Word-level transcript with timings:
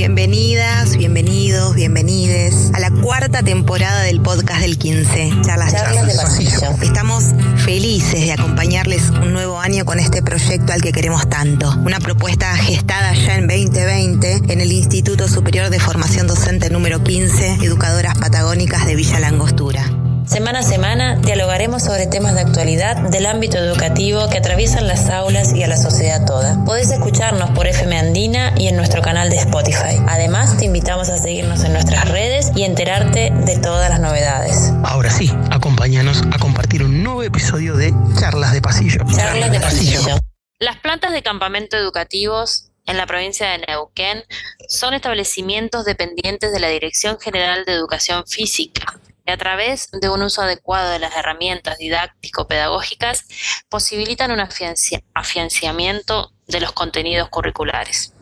Bienvenidas, 0.00 0.96
bienvenidos, 0.96 1.74
bienvenides 1.74 2.70
a 2.72 2.80
la 2.80 2.90
cuarta 2.90 3.42
temporada 3.42 4.00
del 4.00 4.22
podcast 4.22 4.62
del 4.62 4.78
15, 4.78 5.30
Charlas, 5.42 5.74
Charlas 5.74 6.06
de 6.06 6.14
Pasillo. 6.14 6.70
Estamos 6.80 7.34
felices 7.58 8.24
de 8.24 8.32
acompañarles 8.32 9.10
un 9.10 9.34
nuevo 9.34 9.60
año 9.60 9.84
con 9.84 9.98
este 9.98 10.22
proyecto 10.22 10.72
al 10.72 10.80
que 10.80 10.92
queremos 10.92 11.28
tanto. 11.28 11.74
Una 11.84 12.00
propuesta 12.00 12.56
gestada 12.56 13.12
ya 13.12 13.36
en 13.36 13.46
2020 13.46 14.40
en 14.48 14.60
el 14.62 14.72
Instituto 14.72 15.28
Superior 15.28 15.68
de 15.68 15.78
Formación 15.78 16.26
Docente 16.26 16.70
número 16.70 17.04
15, 17.04 17.58
Educadoras 17.60 18.16
Patagónicas 18.16 18.86
de 18.86 18.94
Villa 18.94 19.20
Langostura. 19.20 19.99
Semana 20.30 20.60
a 20.60 20.62
semana 20.62 21.16
dialogaremos 21.16 21.82
sobre 21.82 22.06
temas 22.06 22.36
de 22.36 22.42
actualidad 22.42 22.96
del 23.10 23.26
ámbito 23.26 23.58
educativo 23.58 24.28
que 24.30 24.38
atraviesan 24.38 24.86
las 24.86 25.10
aulas 25.10 25.52
y 25.52 25.64
a 25.64 25.66
la 25.66 25.76
sociedad 25.76 26.24
toda. 26.24 26.64
Podés 26.64 26.92
escucharnos 26.92 27.50
por 27.50 27.66
FM 27.66 27.98
Andina 27.98 28.54
y 28.56 28.68
en 28.68 28.76
nuestro 28.76 29.02
canal 29.02 29.28
de 29.28 29.34
Spotify. 29.38 30.00
Además, 30.06 30.56
te 30.56 30.66
invitamos 30.66 31.08
a 31.08 31.18
seguirnos 31.18 31.64
en 31.64 31.72
nuestras 31.72 32.08
redes 32.08 32.52
y 32.54 32.62
enterarte 32.62 33.32
de 33.44 33.58
todas 33.58 33.90
las 33.90 33.98
novedades. 33.98 34.72
Ahora 34.84 35.10
sí, 35.10 35.32
acompáñanos 35.50 36.22
a 36.32 36.38
compartir 36.38 36.84
un 36.84 37.02
nuevo 37.02 37.24
episodio 37.24 37.76
de 37.76 37.92
Charlas 38.20 38.52
de 38.52 38.62
Pasillo. 38.62 39.00
Charlas 39.12 39.50
de 39.50 39.58
Pasillo. 39.58 40.16
Las 40.60 40.76
plantas 40.76 41.10
de 41.10 41.24
campamento 41.24 41.76
educativos 41.76 42.70
en 42.86 42.98
la 42.98 43.06
provincia 43.06 43.50
de 43.50 43.66
Neuquén 43.66 44.22
son 44.68 44.94
establecimientos 44.94 45.84
dependientes 45.84 46.52
de 46.52 46.60
la 46.60 46.68
Dirección 46.68 47.18
General 47.18 47.64
de 47.64 47.72
Educación 47.72 48.24
Física 48.28 48.99
a 49.30 49.36
través 49.36 49.90
de 49.92 50.08
un 50.08 50.22
uso 50.22 50.42
adecuado 50.42 50.90
de 50.90 50.98
las 50.98 51.16
herramientas 51.16 51.78
didáctico-pedagógicas 51.78 53.24
posibilitan 53.68 54.30
un 54.30 54.40
afianciamiento 55.14 56.32
de 56.46 56.60
los 56.60 56.72
contenidos 56.72 57.28
curriculares. 57.28 58.14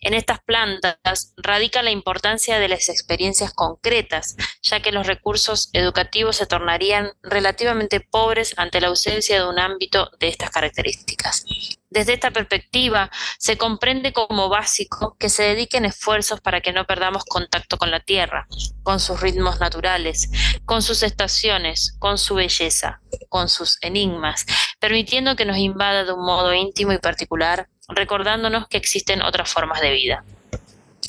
En 0.00 0.14
estas 0.14 0.40
plantas 0.40 1.34
radica 1.36 1.82
la 1.82 1.90
importancia 1.90 2.58
de 2.58 2.68
las 2.68 2.88
experiencias 2.88 3.52
concretas, 3.52 4.36
ya 4.62 4.80
que 4.80 4.92
los 4.92 5.06
recursos 5.06 5.70
educativos 5.72 6.36
se 6.36 6.46
tornarían 6.46 7.12
relativamente 7.22 8.00
pobres 8.00 8.54
ante 8.56 8.80
la 8.80 8.88
ausencia 8.88 9.36
de 9.36 9.48
un 9.48 9.58
ámbito 9.58 10.10
de 10.18 10.28
estas 10.28 10.50
características. 10.50 11.44
Desde 11.88 12.14
esta 12.14 12.30
perspectiva, 12.30 13.10
se 13.38 13.56
comprende 13.56 14.12
como 14.12 14.48
básico 14.48 15.16
que 15.18 15.28
se 15.28 15.44
dediquen 15.44 15.84
esfuerzos 15.84 16.40
para 16.40 16.60
que 16.60 16.72
no 16.72 16.84
perdamos 16.84 17.24
contacto 17.24 17.78
con 17.78 17.90
la 17.90 18.00
tierra, 18.00 18.46
con 18.82 19.00
sus 19.00 19.20
ritmos 19.20 19.60
naturales, 19.60 20.28
con 20.64 20.82
sus 20.82 21.02
estaciones, 21.02 21.96
con 21.98 22.18
su 22.18 22.34
belleza, 22.34 23.00
con 23.28 23.48
sus 23.48 23.78
enigmas, 23.82 24.46
permitiendo 24.80 25.36
que 25.36 25.44
nos 25.44 25.58
invada 25.58 26.04
de 26.04 26.12
un 26.12 26.24
modo 26.24 26.52
íntimo 26.52 26.92
y 26.92 26.98
particular 26.98 27.68
recordándonos 27.88 28.68
que 28.68 28.76
existen 28.76 29.22
otras 29.22 29.50
formas 29.50 29.80
de 29.80 29.92
vida. 29.92 30.24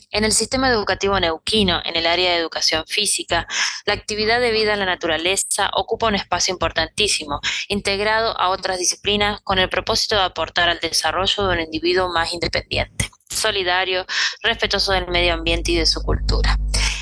En 0.10 0.24
el 0.24 0.32
sistema 0.32 0.70
educativo 0.70 1.20
neuquino, 1.20 1.82
en 1.84 1.98
el 1.98 2.08
área 2.08 2.32
de 2.32 2.38
educación 2.38 2.86
física, 2.88 3.46
la 3.86 3.94
actividad 3.94 4.40
de 4.40 4.52
vida 4.52 4.74
en 4.74 4.80
la 4.80 4.86
naturaleza 4.86 5.70
ocupa 5.74 6.08
un 6.08 6.16
espacio 6.16 6.54
importantísimo, 6.54 7.42
integrado 7.68 8.40
a 8.40 8.50
otras 8.50 8.80
disciplinas 8.80 9.42
con 9.42 9.60
el 9.60 9.70
propósito 9.70 10.16
de 10.16 10.22
aportar 10.22 10.70
al 10.70 10.80
desarrollo 10.80 11.48
de 11.48 11.54
un 11.56 11.60
individuo 11.60 12.10
más 12.10 12.34
independiente, 12.34 13.12
solidario, 13.30 14.06
respetuoso 14.42 14.94
del 14.94 15.08
medio 15.08 15.34
ambiente 15.34 15.74
y 15.74 15.76
de 15.76 15.86
su 15.86 16.02
cultura. 16.02 16.58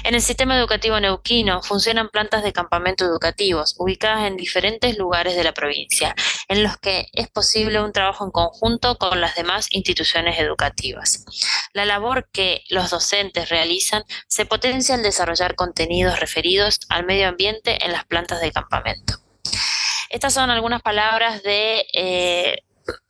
En 0.05 0.13
el 0.13 0.21
sistema 0.21 0.55
educativo 0.55 0.99
neuquino 0.99 1.63
funcionan 1.63 2.09
plantas 2.09 2.43
de 2.43 2.53
campamento 2.53 3.03
educativos 3.03 3.73
ubicadas 3.79 4.27
en 4.27 4.37
diferentes 4.37 4.99
lugares 4.99 5.35
de 5.35 5.43
la 5.43 5.51
provincia, 5.51 6.13
en 6.47 6.61
los 6.61 6.77
que 6.77 7.07
es 7.11 7.27
posible 7.27 7.81
un 7.81 7.91
trabajo 7.91 8.23
en 8.23 8.29
conjunto 8.29 8.99
con 8.99 9.19
las 9.19 9.33
demás 9.33 9.65
instituciones 9.71 10.37
educativas. 10.37 11.25
La 11.73 11.85
labor 11.85 12.29
que 12.31 12.63
los 12.69 12.91
docentes 12.91 13.49
realizan 13.49 14.03
se 14.27 14.45
potencia 14.45 14.93
al 14.93 15.01
desarrollar 15.01 15.55
contenidos 15.55 16.19
referidos 16.19 16.81
al 16.89 17.03
medio 17.07 17.27
ambiente 17.27 17.83
en 17.83 17.91
las 17.91 18.05
plantas 18.05 18.41
de 18.41 18.51
campamento. 18.51 19.15
Estas 20.11 20.35
son 20.35 20.51
algunas 20.51 20.83
palabras 20.83 21.41
eh, 21.43 22.57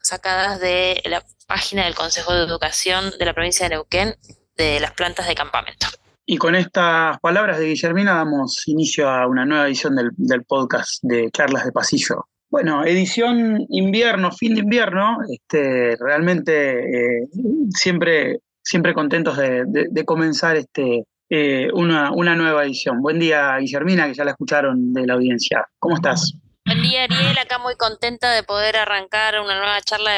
sacadas 0.02 0.62
de 0.62 1.02
la 1.04 1.26
página 1.46 1.84
del 1.84 1.94
Consejo 1.94 2.34
de 2.34 2.46
Educación 2.46 3.12
de 3.20 3.26
la 3.26 3.34
provincia 3.34 3.66
de 3.66 3.76
Neuquén 3.76 4.16
de 4.56 4.80
las 4.80 4.94
plantas 4.94 5.28
de 5.28 5.36
campamento. 5.36 5.88
Y 6.28 6.38
con 6.38 6.56
estas 6.56 7.20
palabras 7.20 7.60
de 7.60 7.68
Guillermina 7.68 8.16
damos 8.16 8.68
inicio 8.68 9.08
a 9.08 9.28
una 9.28 9.46
nueva 9.46 9.68
edición 9.68 9.96
del, 10.18 10.44
podcast 10.44 11.04
de 11.04 11.30
Charlas 11.30 11.66
de 11.66 11.72
Pasillo. 11.72 12.26
Bueno, 12.50 12.84
edición 12.84 13.64
invierno, 13.70 14.32
fin 14.32 14.56
de 14.56 14.62
invierno, 14.62 15.18
este, 15.30 15.96
realmente 16.00 16.80
eh, 16.80 17.28
siempre, 17.70 18.40
siempre 18.64 18.96
contentos 18.96 19.38
de, 19.38 20.04
comenzar 20.06 20.56
este, 20.56 21.06
eh, 21.30 21.68
una, 21.74 22.12
una 22.12 22.36
nueva 22.36 22.66
edición. 22.66 23.02
Buen 23.02 23.20
día, 23.20 23.58
Guillermina, 23.60 24.08
que 24.08 24.16
ya 24.16 24.26
la 24.26 24.32
escucharon 24.32 24.94
de 24.94 25.06
la 25.06 25.14
audiencia. 25.14 25.68
¿Cómo 25.78 25.96
estás? 25.96 26.36
Buen 26.68 26.82
día, 26.82 27.04
Ariel. 27.04 27.38
Acá 27.38 27.60
muy 27.60 27.76
contenta 27.76 28.32
de 28.32 28.42
poder 28.42 28.76
arrancar 28.76 29.40
una 29.40 29.56
nueva 29.56 29.80
charla 29.82 30.14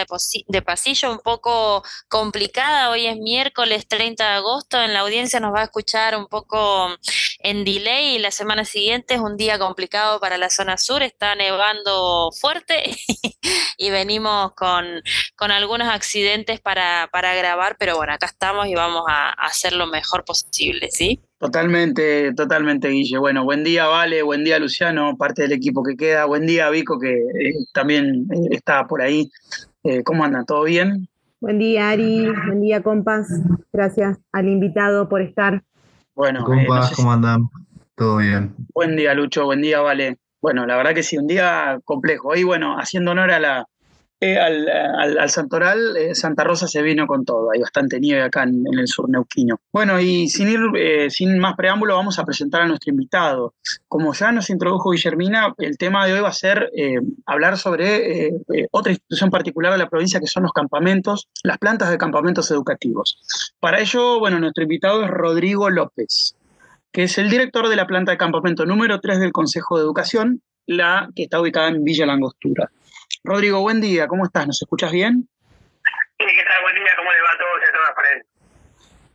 de, 0.48 0.62
pasillo 0.62 1.12
un 1.12 1.20
poco 1.20 1.84
complicada. 2.08 2.90
Hoy 2.90 3.06
es 3.06 3.18
miércoles 3.18 3.86
30 3.86 4.24
de 4.24 4.36
agosto. 4.36 4.82
En 4.82 4.94
la 4.94 5.02
audiencia 5.02 5.42
nos 5.42 5.54
va 5.54 5.60
a 5.60 5.64
escuchar 5.66 6.16
un 6.16 6.28
poco 6.28 6.88
en 7.40 7.66
delay 7.66 8.18
la 8.20 8.32
semana 8.32 8.64
siguiente 8.64 9.16
es 9.16 9.20
un 9.20 9.36
día 9.36 9.60
complicado 9.60 10.22
para 10.22 10.38
la 10.38 10.50
zona 10.50 10.78
sur. 10.78 11.04
Está 11.04 11.36
nevando 11.36 12.32
fuerte 12.32 12.96
y 13.78 13.90
venimos 13.90 14.54
con, 14.54 15.04
con 15.36 15.52
algunos 15.52 15.90
accidentes 15.90 16.62
para, 16.62 17.10
para 17.12 17.36
grabar, 17.36 17.76
pero 17.78 17.98
bueno, 17.98 18.14
acá 18.14 18.28
estamos 18.28 18.68
y 18.68 18.76
vamos 18.76 19.04
a 19.10 19.32
hacer 19.32 19.74
lo 19.74 19.88
mejor 19.88 20.24
posible, 20.24 20.92
¿sí? 20.92 21.20
Totalmente, 21.40 22.34
totalmente, 22.34 22.90
Guille. 22.90 23.20
Bueno, 23.20 23.44
buen 23.44 23.64
día, 23.64 23.86
Vale, 23.86 24.24
buen 24.24 24.44
día, 24.44 24.58
Luciano, 24.58 25.16
parte 25.18 25.44
del 25.44 25.52
equipo 25.52 25.84
que 25.84 25.96
queda. 25.96 26.26
Buen 26.26 26.48
día, 26.48 26.68
Vico, 26.72 27.00
que 27.00 27.14
eh, 27.14 27.54
también 27.74 28.28
eh, 28.34 28.48
está 28.50 28.88
por 28.88 29.04
ahí. 29.04 29.30
Eh, 29.84 30.04
¿Cómo 30.04 30.24
andan? 30.24 30.46
¿Todo 30.46 30.64
bien? 30.64 31.08
Buen 31.40 31.60
día, 31.60 31.90
Ari. 31.90 32.32
Buen 32.48 32.62
día, 32.62 32.82
compas. 32.82 33.28
Gracias 33.72 34.18
al 34.32 34.48
invitado 34.48 35.08
por 35.08 35.22
estar. 35.22 35.64
Bueno, 36.16 36.44
compas, 36.44 36.96
¿cómo 36.96 37.12
andan? 37.12 37.44
¿Todo 37.94 38.18
bien? 38.18 38.56
Buen 38.74 38.96
día, 38.96 39.14
Lucho. 39.14 39.46
Buen 39.46 39.62
día, 39.62 39.80
Vale. 39.82 40.18
Bueno, 40.42 40.66
la 40.66 40.76
verdad 40.76 40.96
que 40.96 41.04
sí, 41.04 41.20
un 41.20 41.28
día 41.28 41.80
complejo. 41.86 42.30
Hoy, 42.30 42.44
bueno, 42.44 42.78
haciendo 42.80 43.12
honor 43.12 43.30
a 43.30 43.40
la, 43.40 43.68
eh, 44.20 44.40
al, 44.40 45.30
Santoral, 45.30 45.96
eh, 45.96 46.16
Santa 46.16 46.44
Rosa 46.44 46.68
se 46.68 46.82
vino 46.82 47.06
con 47.06 47.24
todo. 47.24 47.52
Hay 47.52 47.60
bastante 47.60 48.00
nieve 48.00 48.24
acá 48.24 48.44
en, 48.44 48.64
el 48.78 48.88
sur 48.88 49.08
neuquino. 49.10 49.60
Bueno, 49.72 50.00
y 50.00 50.28
sin 50.28 50.48
ir, 50.48 50.60
eh, 50.76 51.10
sin 51.12 51.38
más 51.38 51.56
preámbulo, 51.56 51.96
vamos 51.96 52.18
a 52.18 52.26
presentar 52.26 52.64
a 52.64 52.68
nuestro 52.68 52.92
invitado. 52.92 53.54
Como 53.88 54.14
ya 54.14 54.32
nos 54.32 54.50
introdujo 54.50 54.90
Guillermina, 54.90 55.54
el 55.60 55.78
tema 55.78 56.08
de 56.08 56.14
hoy 56.14 56.22
va 56.22 56.30
a 56.30 56.34
ser 56.34 56.72
hablar 57.26 57.58
sobre 57.58 58.32
otra 58.72 58.92
institución 58.92 59.30
particular 59.30 59.72
de 59.72 59.78
la 59.78 59.90
provincia, 59.90 60.20
que 60.20 60.28
son 60.28 60.44
los 60.44 60.52
campamentos, 60.52 61.28
las 61.44 61.60
plantas 61.60 61.92
de 61.92 61.98
campamentos 61.98 62.50
educativos. 62.50 63.20
Para 63.60 63.80
ello, 63.80 64.20
bueno, 64.20 64.40
nuestro 64.40 64.64
invitado 64.64 65.04
es 65.04 65.10
Rodrigo 65.10 65.70
López, 65.70 66.36
que 66.92 67.04
es 67.04 67.18
el 67.18 67.30
director 67.30 67.70
de 67.70 67.76
la 67.76 67.86
planta 67.86 68.12
de 68.12 68.18
campamento 68.18 68.66
número 68.66 69.00
3 69.00 69.20
del 69.20 69.32
Consejo 69.32 69.78
de 69.78 69.84
Educación, 69.84 70.42
la 70.66 71.10
que 71.16 71.24
está 71.24 71.40
ubicada 71.40 71.70
en 71.70 71.84
Villa 71.84 72.06
Langostura. 72.06 72.72
Rodrigo, 73.28 73.60
buen 73.60 73.82
día, 73.82 74.08
¿cómo 74.08 74.24
estás? 74.24 74.48
¿Nos 74.48 74.62
escuchas 74.62 74.90
bien? 74.90 75.28
Sí, 76.18 76.26
¿qué 76.26 76.44
tal? 76.46 76.62
Buen 76.62 76.76
día, 76.76 76.94
¿cómo 76.96 77.12
le 77.12 77.22
va 77.22 77.30
a 77.34 77.38
todos 77.38 77.60
y 77.60 77.66
a 77.66 77.74
todas 77.74 78.24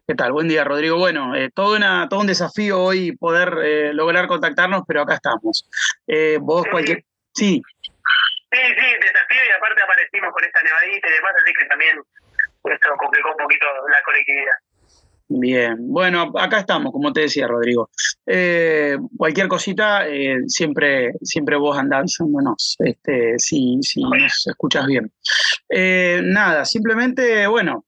¿Qué 0.07 0.15
tal? 0.15 0.33
Buen 0.33 0.49
día, 0.49 0.65
Rodrigo. 0.65 0.99
Bueno, 0.99 1.35
eh, 1.35 1.49
todo, 1.49 1.77
una, 1.77 2.07
todo 2.11 2.21
un 2.21 2.27
desafío 2.27 2.79
hoy 2.79 3.17
poder 3.17 3.57
eh, 3.65 3.95
lograr 3.95 4.27
contactarnos, 4.27 4.83
pero 4.87 5.01
acá 5.01 5.15
estamos. 5.15 5.67
Eh, 6.07 6.37
vos, 6.43 6.67
cualquier. 6.71 7.05
Sí. 7.33 7.63
Sí, 8.53 8.61
sí, 8.61 8.87
desafío 9.01 9.41
y 9.49 9.53
aparte 9.57 9.83
aparecimos 9.83 10.31
con 10.35 10.45
esta 10.45 10.63
nevadita 10.63 11.09
y 11.09 11.13
demás, 11.13 11.33
así 11.43 11.53
que 11.59 11.65
también 11.65 11.97
esto 12.65 12.95
complicó 12.99 13.31
un 13.31 13.39
poquito 13.39 13.67
la 13.89 14.03
conectividad. 14.03 14.57
Bien, 15.29 15.77
bueno, 15.79 16.31
acá 16.39 16.61
estamos, 16.61 16.93
como 16.93 17.13
te 17.13 17.23
decía 17.23 17.47
Rodrigo. 17.47 17.91
Eh, 18.27 18.97
cualquier 19.17 19.49
cosita, 19.49 20.07
eh, 20.07 20.39
siempre, 20.47 21.13
siempre 21.23 21.57
vos 21.57 21.77
andás 21.79 22.01
avisándonos, 22.01 22.77
este, 22.79 23.39
si, 23.39 23.79
si 23.83 24.03
nos 24.03 24.47
escuchas 24.47 24.87
bien. 24.87 25.11
Eh, 25.69 26.21
nada, 26.25 26.65
simplemente, 26.65 27.47
bueno, 27.47 27.87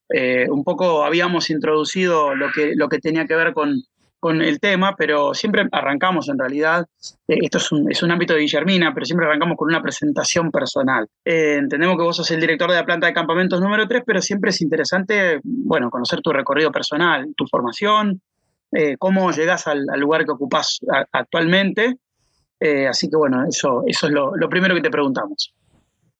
un 0.48 0.64
poco 0.64 1.04
habíamos 1.04 1.50
introducido 1.50 2.34
lo 2.34 2.50
que, 2.50 2.74
lo 2.74 2.88
que 2.88 2.98
tenía 2.98 3.26
que 3.26 3.34
ver 3.34 3.52
con, 3.52 3.82
con 4.24 4.40
el 4.40 4.58
tema, 4.58 4.96
pero 4.96 5.34
siempre 5.34 5.68
arrancamos 5.70 6.30
en 6.30 6.38
realidad, 6.38 6.86
eh, 7.28 7.36
esto 7.42 7.58
es 7.58 7.70
un, 7.72 7.92
es 7.92 8.02
un, 8.02 8.10
ámbito 8.10 8.32
de 8.32 8.40
Guillermina, 8.40 8.94
pero 8.94 9.04
siempre 9.04 9.26
arrancamos 9.26 9.58
con 9.58 9.68
una 9.68 9.82
presentación 9.82 10.50
personal. 10.50 11.06
Eh, 11.26 11.56
entendemos 11.58 11.98
que 11.98 12.04
vos 12.04 12.16
sos 12.16 12.30
el 12.30 12.40
director 12.40 12.70
de 12.70 12.76
la 12.76 12.86
planta 12.86 13.06
de 13.06 13.12
campamentos 13.12 13.60
número 13.60 13.86
3, 13.86 14.02
pero 14.06 14.22
siempre 14.22 14.48
es 14.48 14.62
interesante, 14.62 15.40
bueno, 15.44 15.90
conocer 15.90 16.22
tu 16.22 16.32
recorrido 16.32 16.72
personal, 16.72 17.34
tu 17.36 17.46
formación, 17.46 18.22
eh, 18.72 18.96
cómo 18.98 19.30
llegás 19.30 19.66
al, 19.66 19.84
lugar 19.98 20.24
que 20.24 20.32
ocupás 20.32 20.80
actualmente. 21.12 21.96
así 22.88 23.10
que 23.10 23.16
bueno, 23.18 23.44
eso, 23.46 23.82
eso 23.86 24.06
es 24.06 24.12
lo, 24.14 24.48
primero 24.48 24.74
que 24.74 24.80
te 24.80 24.88
preguntamos. 24.88 25.52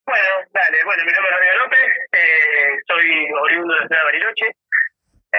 Bueno, 0.05 0.29
dale, 0.53 0.77
bueno, 0.85 1.05
mi 1.07 1.11
nombre 1.11 1.33
es 1.33 1.59
López, 1.65 2.85
soy 2.87 3.33
oriundo 3.45 3.73
de 3.73 3.81
la 3.81 3.87
ciudad 3.87 4.01
de 4.03 4.05
Bariloche, 4.05 4.47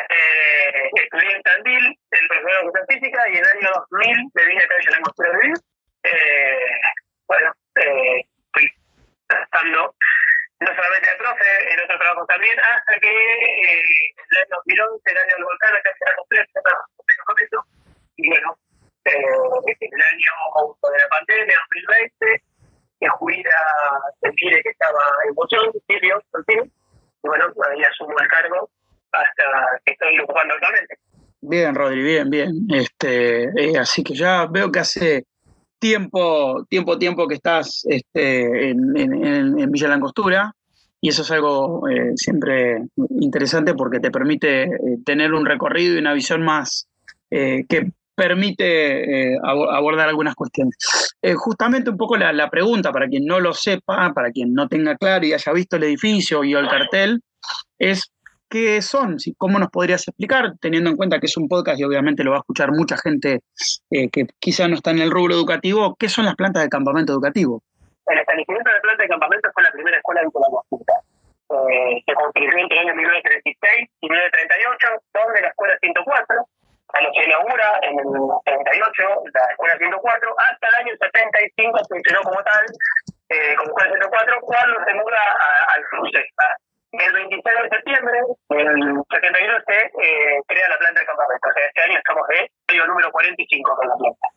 eh, 0.09 0.89
en 0.95 1.44
Tandil, 1.44 2.00
el 2.12 2.27
profesor 2.27 2.51
de 2.51 2.59
educación 2.63 2.88
física, 2.88 3.30
y 3.30 3.38
en 3.38 3.44
el 3.44 3.57
año 3.57 3.71
2000 3.89 4.31
me 4.33 4.45
vine 4.45 4.63
a 4.63 4.92
la 4.92 5.01
Costura 5.01 5.30
de 5.31 5.38
Vivir. 5.38 5.57
Eh, 6.03 6.81
bueno, 7.27 7.53
eh, 7.75 8.21
fui 8.53 8.69
tratando 9.27 9.95
no 10.59 10.68
solamente 10.68 11.09
de 11.09 11.15
profe, 11.18 11.74
en 11.74 11.80
otros 11.81 12.00
trabajos 12.00 12.27
también, 12.27 12.57
hasta 12.59 13.00
que 13.00 13.09
eh, 13.09 13.83
el 14.31 14.38
año 14.38 14.56
2011, 14.65 15.12
el 15.12 15.18
año 15.18 15.36
del 15.36 15.44
volcán, 15.44 15.75
acá 15.75 15.92
se 15.97 16.06
la 16.06 16.15
completa, 16.15 16.62
con 17.25 17.36
eso. 17.44 17.65
Y 18.18 18.30
bueno, 18.30 18.57
eh, 19.06 19.13
el 19.15 20.01
año 20.01 20.31
de 20.81 20.97
la 20.97 21.09
pandemia, 21.09 21.57
2020, 21.88 22.44
que 23.00 23.09
Juida 23.09 23.59
se 24.21 24.31
pide 24.31 24.63
que 24.63 24.69
estaba 24.69 25.03
en 25.27 25.36
moción, 25.36 25.71
Silvio, 25.88 26.24
y 26.47 27.27
bueno, 27.27 27.45
ahí 27.69 27.83
asumo 27.83 28.15
el 28.19 28.27
cargo 28.27 28.69
hasta 29.12 29.44
que 29.86 29.92
estoy 29.92 30.19
ocupando 30.19 30.53
actualmente. 30.53 30.97
Bien, 31.56 31.74
Rodri, 31.74 32.04
bien, 32.04 32.30
bien. 32.30 32.68
Este, 32.69 33.46
eh, 33.46 33.78
así 33.78 34.04
que 34.04 34.13
ya 34.13 34.46
veo 34.46 34.69
que 34.69 34.80
hace 34.80 35.24
tiempo, 35.80 36.66
tiempo, 36.69 36.98
tiempo 36.98 37.30
que 37.30 37.36
estás 37.36 37.86
este, 37.88 38.72
en, 38.72 38.98
en, 38.98 39.72
Villa 39.72 39.88
Langostura 39.88 40.54
y 41.00 41.07
eso 41.07 41.22
es 41.22 41.31
algo 41.31 41.88
eh, 41.88 42.12
siempre 42.18 42.84
interesante 43.22 43.74
porque 43.74 44.02
te 44.02 44.12
permite 44.12 44.63
eh, 44.63 44.69
tener 45.06 45.34
un 45.34 45.46
recorrido 45.46 45.96
y 45.96 46.00
una 46.00 46.12
visión 46.12 46.44
más 46.44 46.90
que 47.30 47.92
permite 48.16 49.38
abordar 49.44 50.10
algunas 50.10 50.36
cuestiones. 50.36 50.75
justamente 51.36 51.90
un 51.90 51.98
poco 51.98 52.18
la, 52.18 52.34
la, 52.34 52.50
pregunta, 52.50 52.92
para 52.92 53.07
quien 53.07 53.25
no 53.25 53.40
lo 53.40 53.54
sepa, 53.54 54.13
para 54.13 54.31
quien 54.31 54.54
no 54.54 54.68
tenga 54.68 54.98
claro 54.98 55.25
y 55.25 55.34
haya 55.34 55.54
visto 55.54 55.78
el 55.78 55.84
edificio 55.84 56.44
y 56.44 56.54
el 56.54 56.68
cartel, 56.68 57.22
es 57.80 58.12
qué 58.50 58.81
son, 58.81 59.18
cómo 59.38 59.59
nos 59.59 59.69
podrías 59.69 60.07
explicar, 60.07 60.53
teniendo 60.62 60.89
en 60.89 60.97
cuenta 60.97 61.19
que 61.19 61.25
es 61.27 61.38
un 61.38 61.47
podcast 61.47 61.80
y 61.80 61.83
obviamente 61.83 62.24
lo 62.24 62.31
va 62.31 62.38
a 62.38 62.39
escuchar 62.39 62.71
mucha 62.71 62.97
gente 62.97 63.42
eh, 63.92 64.09
que 64.09 64.25
quizá 64.39 64.68
no 64.68 64.75
está 64.75 64.92
en 64.92 65.00
el 65.00 65.12
rubro 65.12 65.33
educativo, 65.33 65.95
¿qué 66.00 66.09
son 66.09 66.25
las 66.25 66.36
plantas 66.36 66.63
de 66.63 66.69
campamento 66.69 67.13
educativo? 67.13 67.62
El 68.07 68.19
establecimiento 68.19 68.69
de 68.69 68.81
plantas 68.81 69.03
de 69.03 69.09
campamento 69.09 69.50
fue 69.53 69.63
la 69.63 69.71
primera 69.71 69.97
escuela 69.97 70.21
de 70.21 70.31
Consulta. 70.31 70.94
Eh, 71.45 72.01
se 72.06 72.13
construyó 72.13 72.57
entre 72.57 72.77
el 72.77 72.89
año 72.89 72.95
1936 72.95 73.89
y 74.01 74.09
1938, 74.09 74.88
donde 75.13 75.42
la 75.42 75.47
escuela 75.50 75.77
104, 75.81 76.47
cuando 76.88 77.09
se 77.13 77.24
inaugura 77.25 77.68
en 77.86 77.94
el 78.01 78.07
38 78.45 79.30
la 79.33 79.45
escuela 79.53 79.77
104, 79.77 80.36
hasta 80.42 80.68
el 80.68 80.75
año 80.86 80.94
75 80.97 81.80
funcionó 81.89 82.21
como 82.25 82.42
tal, 82.42 82.65
eh, 83.30 83.53
como 83.57 83.77
escuela 83.77 83.94
104, 84.09 84.42
cuando 84.42 84.75
se 84.86 84.94
muda 84.94 85.21
al 85.69 85.81
cruce, 85.86 86.21
el 87.00 87.13
26 87.13 87.44
de 87.44 87.69
septiembre 87.69 88.19
del 88.50 89.03
72 89.09 89.63
se 89.68 89.77
eh, 89.77 90.42
crea 90.47 90.69
la 90.69 90.77
planta 90.77 91.00
de 91.00 91.06
campamento. 91.06 91.50
O 91.50 91.53
sea, 91.53 91.65
este 91.65 91.81
año 91.81 91.97
estamos 91.97 92.27
de 92.27 92.50
el 92.68 92.88
número 92.88 93.12
45 93.12 93.75
con 93.75 93.88
la 93.88 93.95
planta. 93.95 94.27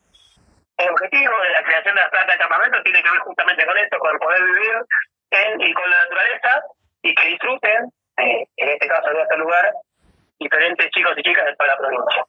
El 0.78 0.90
objetivo 0.90 1.34
de 1.42 1.50
la 1.50 1.62
creación 1.64 1.94
de 1.94 2.00
la 2.02 2.10
planta 2.10 2.32
de 2.32 2.38
campamento 2.38 2.82
tiene 2.82 3.02
que 3.02 3.10
ver 3.10 3.20
justamente 3.20 3.66
con 3.66 3.78
esto, 3.78 3.98
con 3.98 4.18
poder 4.18 4.42
vivir 4.44 4.74
en 5.30 5.60
y 5.60 5.74
con 5.74 5.90
la 5.90 6.02
naturaleza 6.02 6.62
y 7.02 7.14
que 7.14 7.28
disfruten, 7.28 7.92
eh, 8.18 8.46
en 8.56 8.68
este 8.68 8.88
caso 8.88 9.10
de 9.10 9.22
este 9.22 9.36
lugar, 9.36 9.72
diferentes 10.38 10.90
chicos 10.90 11.12
y 11.16 11.22
chicas 11.22 11.44
de 11.46 11.56
toda 11.56 11.74
la 11.74 11.78
provincia. 11.78 12.24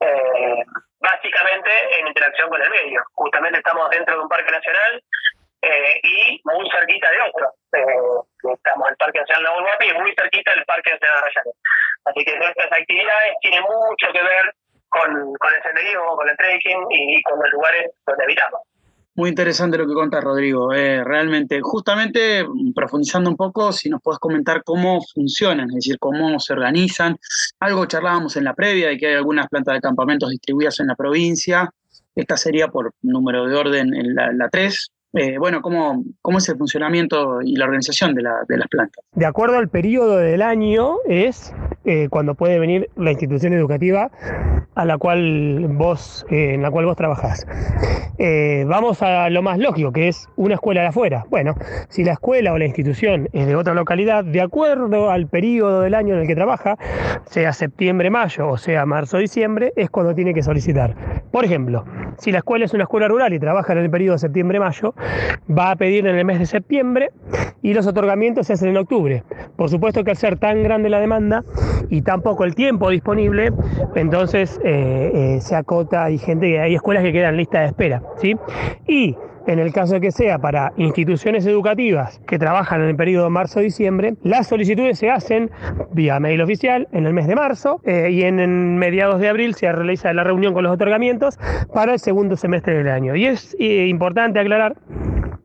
Eh, 0.00 0.64
básicamente 1.00 1.70
en 2.00 2.08
interacción 2.08 2.48
con 2.48 2.60
el 2.60 2.70
medio. 2.70 3.02
Justamente 3.12 3.58
estamos 3.58 3.88
dentro 3.90 4.16
de 4.16 4.22
un 4.22 4.28
parque 4.28 4.50
nacional 4.50 5.02
y 6.02 6.40
muy 6.44 6.68
cerquita 6.70 7.10
de 7.10 7.20
otro. 7.22 8.26
Estamos 8.52 8.86
en 8.88 8.92
el 8.92 8.96
Parque 8.96 9.20
Nacional 9.20 9.44
Nahuel 9.44 9.64
Huapi 9.64 9.86
y 9.88 10.00
muy 10.00 10.14
cerquita 10.14 10.54
del 10.54 10.64
Parque 10.64 10.90
Nacional 10.90 11.18
Arrayanes. 11.18 11.56
Así 12.04 12.24
que 12.24 12.36
nuestras 12.36 12.72
actividades 12.72 13.32
tienen 13.40 13.62
mucho 13.62 14.06
que 14.12 14.22
ver 14.22 14.54
con, 14.88 15.10
con 15.12 15.54
el 15.54 15.62
senderismo, 15.62 16.16
con 16.16 16.28
el 16.28 16.36
trekking 16.36 16.86
y, 16.90 17.22
con 17.22 17.38
los 17.40 17.50
lugares 17.52 17.90
donde 18.06 18.24
habitamos. 18.24 18.60
Muy 19.16 19.30
interesante 19.30 19.78
lo 19.78 19.86
que 19.86 19.94
cuenta 19.94 20.20
Rodrigo, 20.20 20.72
eh, 20.72 21.02
realmente. 21.04 21.60
Justamente 21.62 22.44
profundizando 22.74 23.30
un 23.30 23.36
poco, 23.36 23.72
si 23.72 23.88
nos 23.88 24.02
puedes 24.02 24.18
comentar 24.18 24.64
cómo 24.64 25.00
funcionan, 25.14 25.68
es 25.68 25.76
decir, 25.76 25.98
cómo 25.98 26.38
se 26.40 26.52
organizan. 26.52 27.16
Algo 27.60 27.86
charlábamos 27.86 28.36
en 28.36 28.44
la 28.44 28.54
previa 28.54 28.88
de 28.88 28.98
que 28.98 29.06
hay 29.06 29.14
algunas 29.14 29.48
plantas 29.48 29.74
de 29.74 29.80
campamentos 29.80 30.30
distribuidas 30.30 30.80
en 30.80 30.88
la 30.88 30.96
provincia. 30.96 31.70
Esta 32.14 32.36
sería 32.36 32.68
por 32.68 32.92
número 33.02 33.46
de 33.46 33.56
orden 33.56 33.94
en 33.94 34.14
la, 34.14 34.32
la 34.32 34.48
3, 34.48 34.90
eh, 35.14 35.38
bueno, 35.38 35.62
¿cómo, 35.62 36.02
¿cómo 36.22 36.38
es 36.38 36.48
el 36.48 36.56
funcionamiento 36.56 37.40
y 37.40 37.56
la 37.56 37.66
organización 37.66 38.14
de, 38.14 38.22
la, 38.22 38.34
de 38.48 38.58
las 38.58 38.68
plantas? 38.68 39.04
De 39.12 39.26
acuerdo 39.26 39.58
al 39.58 39.68
periodo 39.68 40.16
del 40.16 40.42
año 40.42 40.96
es 41.08 41.54
eh, 41.84 42.08
cuando 42.10 42.34
puede 42.34 42.58
venir 42.58 42.90
la 42.96 43.12
institución 43.12 43.52
educativa 43.52 44.10
a 44.74 44.84
la 44.84 44.98
cual 44.98 45.66
vos, 45.68 46.26
eh, 46.30 46.54
en 46.54 46.62
la 46.62 46.70
cual 46.72 46.86
vos 46.86 46.96
trabajás. 46.96 47.46
vamos 48.66 49.02
a 49.02 49.30
lo 49.30 49.42
más 49.42 49.58
lógico, 49.58 49.92
que 49.92 50.08
es 50.08 50.28
una 50.36 50.54
escuela 50.54 50.80
de 50.80 50.88
afuera. 50.88 51.24
Bueno, 51.30 51.54
si 51.88 52.02
la 52.02 52.12
escuela 52.12 52.52
o 52.52 52.58
la 52.58 52.64
institución 52.64 53.28
es 53.32 53.46
de 53.46 53.54
otra 53.54 53.74
localidad, 53.74 54.24
de 54.24 54.40
acuerdo 54.40 55.10
al 55.10 55.28
periodo 55.28 55.82
del 55.82 55.94
año 55.94 56.14
en 56.14 56.22
el 56.22 56.26
que 56.26 56.34
trabaja, 56.34 56.76
sea 57.26 57.52
septiembre, 57.52 58.10
mayo 58.10 58.48
o 58.48 58.56
sea 58.56 58.84
marzo, 58.84 59.18
diciembre, 59.18 59.72
es 59.76 59.90
cuando 59.90 60.14
tiene 60.14 60.34
que 60.34 60.42
solicitar. 60.42 60.96
Por 61.30 61.44
ejemplo, 61.44 61.84
si 62.18 62.32
la 62.32 62.38
escuela 62.38 62.64
es 62.64 62.74
una 62.74 62.84
escuela 62.84 63.08
rural 63.08 63.32
y 63.32 63.38
trabaja 63.38 63.72
en 63.72 63.78
el 63.78 63.90
periodo 63.90 64.18
septiembre-mayo, 64.18 64.94
va 65.50 65.70
a 65.70 65.76
pedir 65.76 66.06
en 66.06 66.16
el 66.16 66.24
mes 66.24 66.38
de 66.38 66.46
septiembre 66.46 67.10
y 67.62 67.74
los 67.74 67.86
otorgamientos 67.86 68.46
se 68.46 68.54
hacen 68.54 68.70
en 68.70 68.76
octubre. 68.76 69.22
Por 69.56 69.70
supuesto 69.70 70.04
que 70.04 70.10
al 70.10 70.16
ser 70.16 70.38
tan 70.38 70.62
grande 70.62 70.88
la 70.90 71.00
demanda 71.00 71.44
y 71.90 72.02
tan 72.02 72.22
poco 72.22 72.44
el 72.44 72.54
tiempo 72.54 72.90
disponible, 72.90 73.50
entonces 73.94 74.60
eh, 74.64 75.10
eh, 75.14 75.40
se 75.40 75.56
acota, 75.56 76.04
hay 76.04 76.18
gente, 76.18 76.60
hay 76.60 76.74
escuelas 76.74 77.02
que 77.02 77.12
quedan 77.12 77.34
en 77.34 77.38
lista 77.38 77.60
de 77.60 77.66
espera, 77.66 78.02
¿sí? 78.16 78.36
Y 78.86 79.16
en 79.46 79.58
el 79.58 79.72
caso 79.72 79.94
de 79.94 80.00
que 80.00 80.10
sea 80.10 80.38
para 80.38 80.72
instituciones 80.76 81.46
educativas 81.46 82.20
que 82.26 82.38
trabajan 82.38 82.82
en 82.82 82.88
el 82.88 82.96
periodo 82.96 83.30
marzo-diciembre, 83.30 84.14
las 84.22 84.48
solicitudes 84.48 84.98
se 84.98 85.10
hacen 85.10 85.50
vía 85.92 86.20
mail 86.20 86.40
oficial 86.40 86.88
en 86.92 87.06
el 87.06 87.12
mes 87.12 87.26
de 87.26 87.34
marzo 87.34 87.80
eh, 87.84 88.08
y 88.10 88.22
en, 88.22 88.78
mediados 88.78 89.20
de 89.20 89.28
abril 89.28 89.54
se 89.54 89.70
realiza 89.70 90.12
la 90.12 90.24
reunión 90.24 90.54
con 90.54 90.64
los 90.64 90.72
otorgamientos 90.72 91.38
para 91.72 91.94
el 91.94 91.98
segundo 91.98 92.36
semestre 92.36 92.76
del 92.76 92.88
año. 92.88 93.14
Y 93.16 93.26
es 93.26 93.56
eh, 93.58 93.86
importante 93.86 94.38
aclarar 94.40 94.76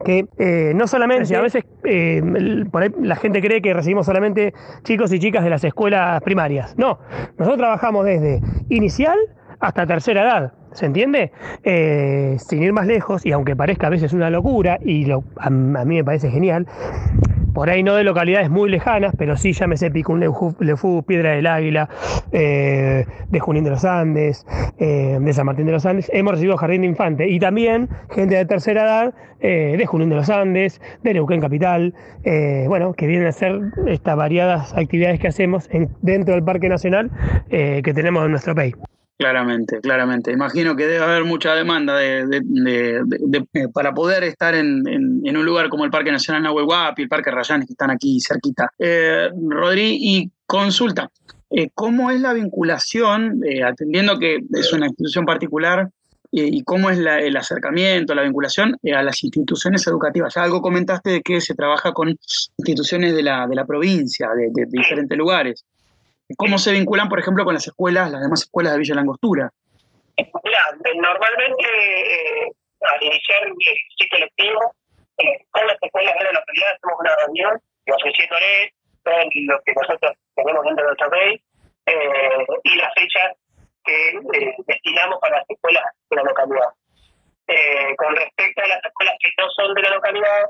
que 0.05 0.27
eh, 0.37 0.71
no 0.75 0.87
solamente, 0.87 1.35
a 1.35 1.41
veces 1.41 1.65
la 1.83 3.15
gente 3.17 3.41
cree 3.41 3.61
que 3.61 3.73
recibimos 3.73 4.05
solamente 4.05 4.53
chicos 4.83 5.11
y 5.11 5.19
chicas 5.19 5.43
de 5.43 5.49
las 5.49 5.63
escuelas 5.63 6.21
primarias. 6.23 6.75
No, 6.77 6.99
nosotros 7.37 7.57
trabajamos 7.57 8.05
desde 8.05 8.41
inicial 8.69 9.17
hasta 9.59 9.85
tercera 9.85 10.23
edad. 10.23 10.53
¿Se 10.71 10.85
entiende? 10.85 11.31
Eh, 11.63 12.37
sin 12.39 12.61
ir 12.61 12.73
más 12.73 12.85
lejos, 12.85 13.25
y 13.25 13.31
aunque 13.31 13.55
parezca 13.55 13.87
a 13.87 13.89
veces 13.89 14.13
una 14.13 14.29
locura, 14.29 14.77
y 14.83 15.09
a, 15.11 15.49
mí 15.49 15.95
me 15.95 16.03
parece 16.03 16.29
genial, 16.29 16.67
por 17.53 17.69
ahí 17.69 17.81
no 17.81 17.95
de 17.95 18.03
localidades 18.03 18.51
muy 18.51 18.69
lejanas, 18.69 19.13
pero 19.17 19.35
sí 19.35 19.53
llámese 19.53 19.89
Picún 19.89 20.19
Lefú, 20.19 21.03
Piedra 21.03 21.31
del 21.31 21.47
Águila, 21.47 21.89
eh, 22.31 23.05
de 23.29 23.39
Junín 23.39 23.63
de 23.63 23.71
los 23.71 23.83
Andes, 23.83 24.45
eh, 24.77 25.17
de 25.19 25.33
San 25.33 25.47
Martín 25.47 25.65
de 25.65 25.71
los 25.71 25.85
Andes, 25.87 26.09
hemos 26.13 26.33
recibido 26.33 26.55
Jardín 26.57 26.81
de 26.81 26.87
Infante 26.87 27.27
y 27.27 27.39
también 27.39 27.89
gente 28.11 28.35
de 28.35 28.45
tercera 28.45 28.83
edad 28.83 29.13
de 29.41 29.85
Junín 29.85 30.09
de 30.09 30.17
los 30.17 30.29
Andes, 30.29 30.81
de 31.01 31.13
Neuquén 31.13 31.39
Capital, 31.39 31.95
bueno, 32.67 32.93
que 32.93 33.07
vienen 33.07 33.25
a 33.25 33.29
hacer 33.29 33.57
estas 33.87 34.17
variadas 34.17 34.75
actividades 34.77 35.19
que 35.19 35.29
hacemos 35.29 35.69
dentro 36.01 36.35
del 36.35 36.43
Parque 36.43 36.67
Nacional 36.67 37.09
que 37.49 37.93
tenemos 37.95 38.25
en 38.25 38.31
nuestro 38.31 38.53
país. 38.53 38.75
Claramente, 39.19 39.81
claramente. 39.81 40.31
Imagino 40.31 40.77
que 40.77 40.87
debe 40.87 41.03
haber 41.03 41.25
mucha 41.25 41.53
demanda 41.53 41.97
de, 41.97 42.41
eh, 42.67 43.67
para 43.73 43.93
poder 43.93 44.23
estar 44.23 44.55
en, 44.55 44.87
un 44.87 45.45
lugar 45.45 45.67
como 45.67 45.83
el 45.83 45.91
Parque 45.91 46.09
Nacional 46.09 46.43
Nahuel 46.43 46.63
Huapi, 46.65 47.01
el 47.01 47.09
Parque 47.09 47.29
Rayanes, 47.29 47.67
que 47.67 47.73
están 47.73 47.91
aquí 47.91 48.21
cerquita. 48.21 48.71
Eh, 48.79 49.29
Rodri, 49.49 49.97
y 49.99 50.31
consulta, 50.45 51.11
eh, 51.49 51.69
¿cómo 51.73 52.11
es 52.11 52.21
la 52.21 52.31
vinculación, 52.31 53.41
eh, 53.43 53.61
atendiendo 53.61 54.17
que 54.17 54.37
es 54.53 54.71
una 54.71 54.85
institución 54.85 55.25
particular, 55.25 55.89
y 56.31 56.63
cómo 56.63 56.89
es 56.91 56.99
el 56.99 57.35
acercamiento, 57.35 58.13
la 58.13 58.21
vinculación 58.21 58.77
a 58.95 59.03
las 59.03 59.21
instituciones 59.21 59.85
educativas? 59.85 60.35
Ya 60.35 60.43
algo 60.43 60.61
comentaste 60.61 61.09
de 61.09 61.21
que 61.21 61.41
se 61.41 61.55
trabaja 61.55 61.91
con 61.91 62.15
instituciones 62.57 63.15
de 63.15 63.23
la, 63.23 63.47
de 63.47 63.55
la 63.55 63.65
provincia, 63.65 64.29
de 64.37 64.65
diferentes 64.69 65.17
lugares 65.17 65.65
cómo 66.37 66.57
se 66.57 66.71
vinculan, 66.71 67.09
por 67.09 67.19
ejemplo, 67.19 67.43
con 67.45 67.53
las 67.53 67.67
escuelas, 67.67 68.11
las 68.11 68.21
demás 68.21 68.41
escuelas 68.41 68.73
de 68.73 68.79
Villa 68.79 68.95
Langostura. 68.95 69.51
Mira, 70.17 70.61
normalmente 70.95 71.65
eh, 71.65 72.51
al 72.81 73.03
iniciar 73.03 73.43
el 73.47 73.55
ciclo 73.97 74.19
lectivo, 74.19 74.73
eh, 75.17 75.45
con 75.51 75.67
las 75.67 75.77
escuelas 75.81 76.13
de 76.17 76.23
la 76.25 76.31
localidad 76.31 76.75
hacemos 76.75 76.99
una 76.99 77.15
reunión 77.15 77.61
ofreciéndoles 77.93 78.71
todo 79.03 79.15
lo 79.15 79.61
que 79.63 79.73
nosotros 79.73 80.11
tenemos 80.35 80.63
dentro 80.65 80.83
de 80.83 80.89
nuestro 80.89 81.09
país 81.09 81.41
eh, 81.85 82.45
y 82.63 82.75
las 82.75 82.93
fechas 82.93 83.35
que 83.83 84.09
eh, 84.09 84.55
destinamos 84.67 85.19
para 85.19 85.37
las 85.37 85.49
escuelas 85.49 85.83
de 86.09 86.15
la 86.15 86.23
localidad. 86.23 86.69
Eh, 87.47 87.95
con 87.97 88.15
respecto 88.15 88.61
a 88.61 88.67
las 88.67 88.85
escuelas 88.85 89.15
que 89.19 89.29
no 89.37 89.49
son 89.49 89.73
de 89.73 89.81
la 89.81 89.89
localidad, 89.89 90.43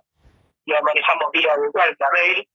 lo 0.66 0.82
manejamos 0.82 1.32
vía 1.32 1.56
virtual, 1.56 1.96
vía 1.98 2.10
mail, 2.14 2.48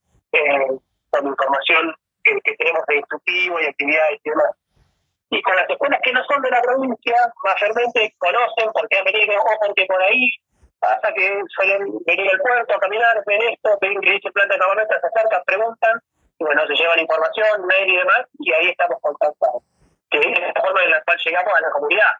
con 1.11 1.27
información 1.27 1.95
que, 2.25 2.57
tenemos 2.57 2.83
de 2.87 2.97
instructivo 2.97 3.61
y 3.61 3.67
actividades 3.67 4.21
y 4.25 4.31
demás. 4.31 4.51
Y 5.31 5.43
con 5.43 5.57
de 5.57 6.51
la 6.51 6.63
provincia 6.63 7.17
mayormente 7.43 8.15
conocen 8.19 8.71
porque 8.73 8.99
han 8.99 9.05
venido 9.05 9.35
o 9.41 9.67
porque 9.67 9.85
por 9.87 10.01
ahí 10.03 10.31
pasa 10.79 11.13
que 11.15 11.41
suelen 11.49 11.89
venir 12.07 12.31
al 12.31 12.41
puerto 12.41 12.75
a 12.75 12.81
caminar, 12.81 13.23
ven 13.27 13.43
esto, 13.43 13.79
ven 13.81 14.01
que 14.01 14.13
dice 14.13 14.31
planta 14.31 14.55
de 14.55 14.61
campamento, 14.61 14.95
se 15.01 15.07
acercan, 15.07 15.43
preguntan, 15.45 16.01
y 16.39 16.45
bueno, 16.45 16.67
se 16.67 16.75
llevan 16.75 17.01
información, 17.01 17.67
mail 17.67 17.89
y 17.89 17.97
demás, 17.97 18.23
y 18.39 18.53
ahí 18.53 18.69
estamos 18.69 19.01
contactados. 19.01 19.63
Que 20.11 20.19
es 20.19 20.41
la 20.41 20.61
forma 20.61 20.83
en 20.85 20.91
la 20.91 21.03
cual 21.03 21.19
llegamos 21.25 21.53
a 21.55 21.61
la 21.61 21.71
comunidad 21.71 22.13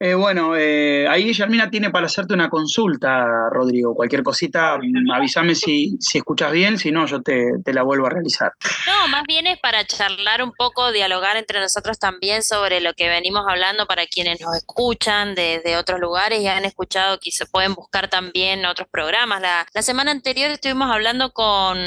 eh, 0.00 0.14
bueno, 0.14 0.56
eh, 0.56 1.06
ahí 1.08 1.24
Guillermina 1.24 1.70
tiene 1.70 1.90
para 1.90 2.06
hacerte 2.06 2.34
una 2.34 2.50
consulta, 2.50 3.48
Rodrigo. 3.50 3.94
Cualquier 3.94 4.22
cosita, 4.22 4.78
avísame 5.14 5.54
si, 5.54 5.96
si 6.00 6.18
escuchas 6.18 6.52
bien, 6.52 6.78
si 6.78 6.90
no, 6.90 7.06
yo 7.06 7.22
te, 7.22 7.52
te, 7.64 7.72
la 7.72 7.84
vuelvo 7.84 8.06
a 8.06 8.10
realizar. 8.10 8.52
No, 8.86 9.08
más 9.08 9.22
bien 9.26 9.46
es 9.46 9.58
para 9.60 9.86
charlar 9.86 10.42
un 10.42 10.52
poco, 10.52 10.92
dialogar 10.92 11.36
entre 11.36 11.60
nosotros 11.60 11.98
también 11.98 12.42
sobre 12.42 12.80
lo 12.80 12.92
que 12.94 13.08
venimos 13.08 13.44
hablando 13.48 13.86
para 13.86 14.06
quienes 14.06 14.40
nos 14.40 14.54
escuchan 14.56 15.34
desde 15.34 15.76
otros 15.76 16.00
lugares 16.00 16.40
y 16.40 16.48
han 16.48 16.64
escuchado 16.64 17.18
que 17.18 17.30
se 17.30 17.46
pueden 17.46 17.74
buscar 17.74 18.08
también 18.08 18.66
otros 18.66 18.88
programas. 18.90 19.40
La, 19.40 19.66
la 19.72 19.82
semana 19.82 20.10
anterior 20.10 20.50
estuvimos 20.50 20.90
hablando 20.90 21.30
con 21.32 21.78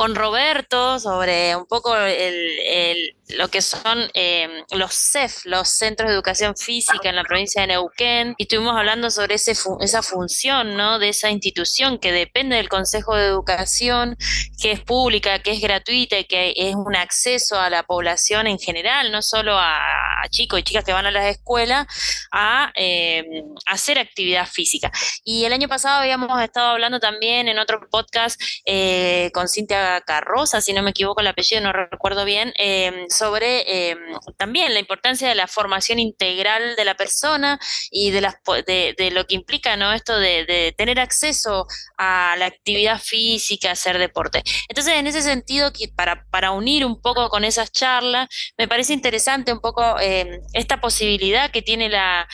con 0.00 0.14
Roberto 0.14 0.98
sobre 0.98 1.54
un 1.54 1.66
poco 1.66 1.94
el, 1.94 3.14
lo 3.36 3.48
que 3.48 3.60
son 3.60 4.10
em, 4.14 4.50
los 4.70 4.94
CEF, 4.94 5.44
los 5.44 5.68
Centros 5.68 6.08
de 6.08 6.14
Educación 6.14 6.56
Física 6.56 7.10
en 7.10 7.16
la 7.16 7.22
provincia 7.22 7.60
de 7.60 7.66
Neuquén, 7.68 8.34
y 8.38 8.44
estuvimos 8.44 8.74
hablando 8.78 9.10
sobre 9.10 9.34
ese 9.34 9.52
esa 9.80 10.02
función 10.02 10.74
¿no? 10.74 10.98
de 10.98 11.10
esa 11.10 11.28
institución 11.30 11.98
que 11.98 12.12
depende 12.12 12.56
del 12.56 12.70
Consejo 12.70 13.14
de 13.14 13.26
Educación, 13.26 14.16
que 14.58 14.72
es 14.72 14.80
pública, 14.80 15.40
que 15.40 15.52
es 15.52 15.60
gratuita 15.60 16.18
y 16.18 16.24
que 16.24 16.54
es 16.56 16.74
un 16.74 16.96
acceso 16.96 17.60
a 17.60 17.68
la 17.68 17.82
población 17.82 18.46
en 18.46 18.58
general, 18.58 19.12
no 19.12 19.20
solo 19.20 19.58
a, 19.58 19.76
chicos 20.30 20.60
y 20.60 20.62
chicas 20.62 20.84
que 20.84 20.94
van 20.94 21.04
a 21.04 21.10
las 21.10 21.26
escuelas, 21.26 21.86
a 22.32 22.72
em, 22.74 23.26
hacer 23.66 23.98
actividad 23.98 24.46
física. 24.46 24.90
Y 25.24 25.44
el 25.44 25.52
año 25.52 25.68
pasado 25.68 26.00
habíamos 26.00 26.40
estado 26.42 26.70
hablando 26.70 27.00
también 27.00 27.48
en 27.48 27.58
otro 27.58 27.80
podcast 27.90 28.40
eh, 28.64 29.30
con 29.34 29.46
Cintia 29.48 29.89
Carroza, 30.02 30.60
si 30.60 30.72
no 30.72 30.82
me 30.82 30.90
equivoco 30.90 31.20
el 31.20 31.26
apellido, 31.26 31.60
no 31.62 31.72
recuerdo 31.72 32.24
bien, 32.24 32.52
em, 32.56 33.08
sobre 33.08 33.90
em, 33.90 33.98
también 34.36 34.72
la 34.74 34.80
importancia 34.80 35.28
de 35.28 35.34
la 35.34 35.46
formación 35.46 35.98
integral 35.98 36.76
de 36.76 36.84
la 36.84 36.94
persona 36.94 37.58
y 37.90 38.10
de, 38.10 38.20
las, 38.20 38.36
de, 38.66 39.10
lo 39.12 39.26
que 39.26 39.34
implica 39.34 39.76
¿no? 39.76 39.92
esto 39.92 40.18
de, 40.18 40.74
tener 40.76 41.00
acceso 41.00 41.66
a 41.98 42.36
la 42.38 42.46
actividad 42.46 43.00
física, 43.00 43.72
hacer 43.72 43.98
deporte. 43.98 44.42
Entonces, 44.68 44.94
en 44.94 45.06
ese 45.06 45.22
sentido, 45.22 45.72
para, 45.96 46.24
para 46.30 46.52
unir 46.52 46.84
un 46.84 47.00
poco 47.00 47.28
con 47.28 47.44
esas 47.44 47.72
charlas, 47.72 48.28
me 48.56 48.68
parece 48.68 48.92
interesante 48.92 49.52
un 49.52 49.60
poco 49.60 49.98
em, 50.00 50.40
esta 50.52 50.80
posibilidad 50.80 51.50
que 51.50 51.62
tiene 51.62 51.88
la, 51.88 52.28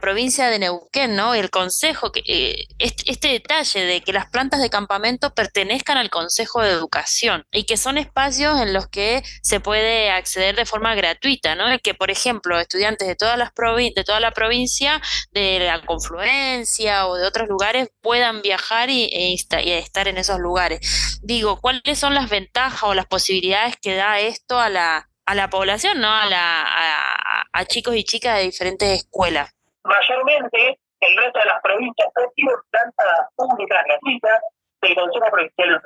provincia 0.00 0.48
de 0.50 0.58
Neuquén, 0.58 1.16
¿no? 1.16 1.34
El 1.34 1.50
consejo, 1.50 2.12
que, 2.12 2.66
este, 2.78 3.10
este, 3.10 3.28
detalle 3.28 3.84
de 3.84 4.00
que 4.02 4.12
las 4.12 4.26
plantas 4.26 4.60
de 4.60 4.68
campamento 4.68 5.34
pertenezcan 5.34 5.96
al 5.96 6.10
Consejo 6.10 6.60
de 6.62 6.74
Educación 6.84 7.46
y 7.50 7.64
que 7.64 7.76
son 7.76 7.98
espacios 7.98 8.60
en 8.60 8.72
los 8.72 8.88
que 8.88 9.22
se 9.42 9.60
puede 9.60 10.10
acceder 10.10 10.54
de 10.56 10.66
forma 10.66 10.94
gratuita, 10.94 11.54
¿no? 11.54 11.64
Que, 11.82 11.94
por 11.94 12.10
ejemplo, 12.10 12.58
estudiantes 12.58 13.08
de 13.08 13.16
todas 13.16 13.38
las 13.38 13.52
de 13.54 14.04
toda 14.04 14.20
la 14.20 14.32
provincia, 14.32 15.00
de 15.32 15.60
la 15.60 15.80
confluencia 15.80 17.06
o 17.06 17.16
de 17.16 17.26
otros 17.26 17.48
lugares 17.48 17.90
puedan 18.02 18.42
viajar 18.42 18.90
y, 18.90 19.04
e 19.12 19.78
estar 19.78 20.08
en 20.08 20.18
esos 20.18 20.38
lugares. 20.38 21.20
Digo, 21.22 21.60
¿cuáles 21.60 21.98
son 21.98 22.14
las 22.14 22.28
ventajas 22.28 22.82
o 22.82 22.94
las 22.94 23.06
posibilidades 23.06 23.76
que 23.80 23.94
da 23.94 24.20
esto 24.20 24.60
a 24.60 24.68
la, 24.68 25.08
a 25.24 25.34
la 25.34 25.48
población, 25.48 26.00
¿no? 26.00 26.10
A, 26.10 26.26
la, 26.26 27.46
a 27.52 27.64
chicos 27.64 27.96
y 27.96 28.04
chicas 28.04 28.36
de 28.36 28.44
diferentes 28.44 28.90
escuelas 28.90 29.54
mayormente 29.84 30.78
el 31.00 31.16
resto 31.16 31.38
de 31.38 31.44
las 31.46 31.60
provincias 31.62 32.08
tienen 32.34 32.56
plantas 32.70 33.28
públicas 33.36 33.84
gratuitas 33.86 34.40
del 34.80 34.94
Consejo 34.94 35.26
Provincial. 35.30 35.82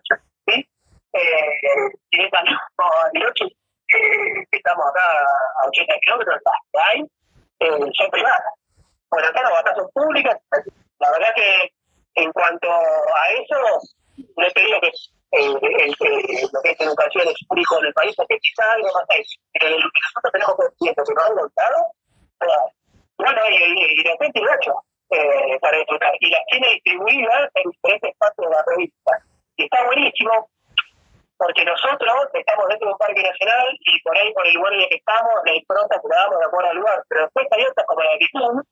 ¿sí? 0.47 0.69
Eh, 1.13 1.91
si 2.11 2.21
es 2.21 2.31
eh, 3.95 4.45
estamos 4.53 4.87
acá 4.87 5.25
a 5.63 5.69
80 5.69 5.95
kilómetros, 6.01 6.37
de 6.45 6.81
hay, 6.81 7.03
eh, 7.61 7.91
son 7.97 8.11
privadas. 8.11 8.55
Bueno, 9.11 9.29
acá 9.29 9.43
las 9.43 9.77
son 9.77 9.91
públicas. 9.95 10.37
La 10.99 11.11
verdad 11.13 11.33
que 11.35 11.73
en 12.17 12.33
cuanto 12.33 12.69
a 12.71 13.33
eso, 13.41 13.57
no 14.37 14.47
he 14.47 14.51
pedido 14.51 14.81
que 14.81 14.91
eh, 15.31 15.49
lo 15.49 16.61
que 16.63 16.71
es 16.71 16.81
educación 16.81 17.29
es 17.29 17.47
público 17.49 17.79
en 17.79 17.87
el 17.87 17.93
país, 17.95 18.15
porque 18.17 18.39
quizá 18.39 18.73
algo 18.73 18.89
más 18.93 19.05
hay. 19.09 19.25
Pero 19.53 19.71
lo 19.71 19.91
que 19.91 20.01
nosotros 20.05 20.33
tenemos 20.33 20.57
conocimiento 20.57 21.05
que 21.05 21.15
nos 21.15 21.25
han 21.25 21.37
contado, 21.37 21.79
bueno, 23.17 23.41
y, 23.51 23.55
y, 23.55 24.01
y 24.01 24.03
de 24.03 24.11
repente 24.11 24.41
eh, 25.11 25.59
para 25.61 25.79
disfrutar. 25.79 26.13
Y 26.21 26.31
las 26.31 26.45
tiene 26.51 26.69
distribuidas 26.69 27.51
en 27.55 27.71
diferentes 27.71 28.17
partes 28.19 28.45
de 28.45 28.55
la 28.55 28.65
revista. 28.67 29.13
Y 29.57 29.65
está 29.65 29.85
buenísimo, 29.87 30.51
porque 31.37 31.65
nosotros 31.65 32.29
estamos 32.35 32.69
dentro 32.69 32.89
de 32.89 32.93
un 32.93 32.99
parque 32.99 33.23
nacional 33.23 33.69
y 33.81 34.03
por 34.03 34.17
ahí, 34.17 34.33
por 34.33 34.47
el 34.47 34.55
lugar 34.55 34.73
en 34.75 34.81
el 34.81 34.89
que 34.89 34.97
estamos, 34.97 35.35
la 35.45 35.55
impronta 35.55 36.01
que 36.01 36.09
le 36.09 36.15
damos 36.15 36.39
de 36.39 36.47
acuerdo 36.47 36.71
al 36.71 36.77
lugar. 36.77 37.03
Pero 37.09 37.23
después 37.23 37.47
hay 37.51 37.65
otras 37.65 37.87
como 37.87 38.03
la 38.03 38.13
de 38.13 38.19
Quitún, 38.19 38.63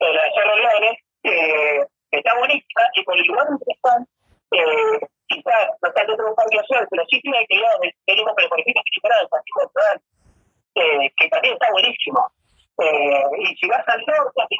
eh, 0.00 0.12
la 0.14 0.22
de 0.22 0.32
Cerro 0.32 0.54
Leones, 0.56 0.98
que 1.22 2.18
está 2.18 2.38
buenísima 2.38 2.82
y 2.94 3.04
por 3.04 3.16
el 3.16 3.26
lugar 3.26 3.46
en 3.50 3.58
que 3.58 3.72
están, 3.72 4.06
eh, 4.52 5.06
quizás 5.26 5.68
no 5.82 5.88
están 5.88 6.06
dentro 6.06 6.24
de 6.24 6.30
un 6.30 6.36
parque 6.36 6.56
nacional, 6.56 6.86
pero 6.90 7.04
sí 7.10 7.20
tiene 7.20 7.38
actividades, 7.38 7.94
tenemos, 8.06 8.32
por 8.32 8.42
ejemplo, 8.42 8.82
el 8.82 8.94
eh, 11.02 11.12
que 11.16 11.28
también 11.28 11.54
está 11.54 11.70
buenísimo. 11.72 12.32
Eh, 12.78 13.22
y 13.38 13.56
si 13.56 13.68
vas 13.68 13.86
al 13.88 14.00
norte, 14.06 14.42
aquí 14.42 14.56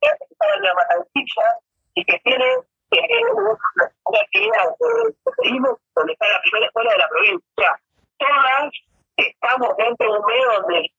está 0.00 0.56
en 0.56 0.62
la 0.62 0.74
Matancilla, 0.74 1.46
y 1.94 2.04
que 2.04 2.18
tiene 2.24 2.46
eh, 2.92 3.24
una 3.34 4.20
actividad 4.20 4.64
de 4.80 5.32
turismo 5.36 5.78
donde 5.94 6.12
está 6.12 6.28
la 6.28 6.40
primera 6.40 6.66
escuela 6.66 6.92
de 6.92 6.98
la 6.98 7.08
provincia. 7.08 7.80
Todas 8.18 8.72
estamos 9.16 9.76
dentro 9.76 10.12
de 10.12 10.18
un 10.18 10.26
medio 10.26 10.52
donde 10.60 10.92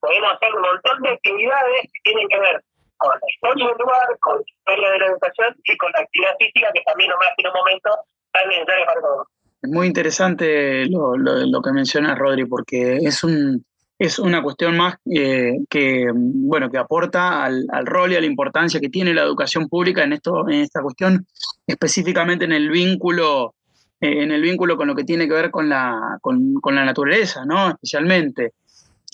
podemos 0.00 0.32
hacer 0.34 0.54
un 0.54 0.62
montón 0.62 1.02
de 1.02 1.10
actividades 1.10 1.82
que 1.82 2.00
tienen 2.04 2.28
que 2.28 2.38
ver 2.38 2.62
con 2.98 3.10
la 3.10 3.28
historia 3.28 3.66
del 3.66 3.76
lugar, 3.78 4.18
con 4.20 4.36
la 4.36 4.42
historia 4.46 4.90
de 4.90 4.98
la 4.98 5.06
educación 5.06 5.56
y 5.64 5.76
con 5.76 5.92
la 5.92 6.00
actividad 6.00 6.36
física, 6.38 6.72
que 6.72 6.82
también 6.82 7.10
nomás 7.10 7.30
en 7.36 7.46
un 7.48 7.54
momento 7.54 7.90
tan 8.32 8.48
necesaria 8.48 8.86
para 8.86 9.00
todos. 9.00 9.28
Es 9.64 9.70
muy 9.70 9.86
interesante 9.86 10.84
lo, 10.90 11.62
que 11.62 11.72
mencionas, 11.72 12.18
Rodri, 12.18 12.44
porque 12.44 12.98
es 12.98 13.24
un 13.24 13.64
es 13.98 14.18
una 14.18 14.42
cuestión 14.42 14.76
más 14.76 14.96
eh, 15.10 15.54
que, 15.70 16.04
bueno, 16.12 16.70
que 16.70 16.76
aporta 16.76 17.42
al, 17.44 17.66
rol 17.86 18.12
y 18.12 18.16
a 18.16 18.20
la 18.20 18.26
importancia 18.26 18.78
que 18.78 18.90
tiene 18.90 19.14
la 19.14 19.22
educación 19.22 19.66
pública 19.68 20.04
en, 20.04 20.12
esto, 20.12 20.46
en 20.50 20.60
esta 20.60 20.82
cuestión, 20.82 21.26
específicamente 21.66 22.44
en 22.44 22.52
el 22.52 22.68
vínculo, 22.68 23.54
eh, 24.02 24.22
en 24.22 24.32
el 24.32 24.42
vínculo 24.42 24.76
con 24.76 24.88
lo 24.88 24.94
que 24.94 25.04
tiene 25.04 25.26
que 25.26 25.32
ver 25.32 25.50
con 25.50 25.70
la, 25.70 26.18
con, 26.20 26.60
la 26.62 26.84
naturaleza, 26.84 27.46
¿no? 27.46 27.70
Especialmente. 27.70 28.52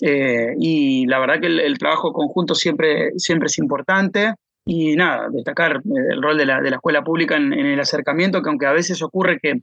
Eh, 0.01 0.53
y 0.59 1.05
la 1.05 1.19
verdad 1.19 1.39
que 1.39 1.47
el, 1.47 1.77
trabajo 1.77 2.11
conjunto 2.11 2.55
siempre, 2.55 3.11
siempre 3.15 3.45
es 3.45 3.57
importante. 3.57 4.33
Y 4.65 4.95
nada, 4.95 5.27
destacar 5.31 5.81
el 5.83 6.21
rol 6.21 6.37
de 6.37 6.45
la, 6.45 6.61
de 6.61 6.69
la 6.69 6.75
escuela 6.75 7.03
pública 7.03 7.35
en, 7.35 7.51
en 7.53 7.65
el 7.65 7.79
acercamiento, 7.79 8.41
que 8.41 8.49
aunque 8.49 8.67
a 8.67 8.73
veces 8.73 9.01
ocurre 9.01 9.39
que 9.41 9.61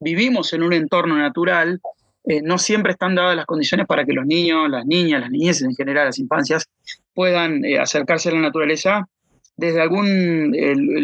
vivimos 0.00 0.52
en 0.52 0.62
un 0.62 0.72
entorno 0.72 1.16
natural, 1.16 1.80
eh, 2.24 2.40
no 2.42 2.58
siempre 2.58 2.92
están 2.92 3.14
dadas 3.14 3.36
las 3.36 3.46
condiciones 3.46 3.86
para 3.86 4.04
que 4.04 4.12
los 4.12 4.26
niños, 4.26 4.68
las 4.68 4.86
niñas, 4.86 5.20
las 5.20 5.30
niñeces 5.30 5.62
en 5.62 5.74
general, 5.74 6.06
las 6.06 6.18
infancias, 6.18 6.68
puedan 7.14 7.64
eh, 7.64 7.78
acercarse 7.78 8.28
a 8.28 8.32
la 8.32 8.40
naturaleza 8.40 9.08
desde 9.56 9.80
algún 9.80 10.52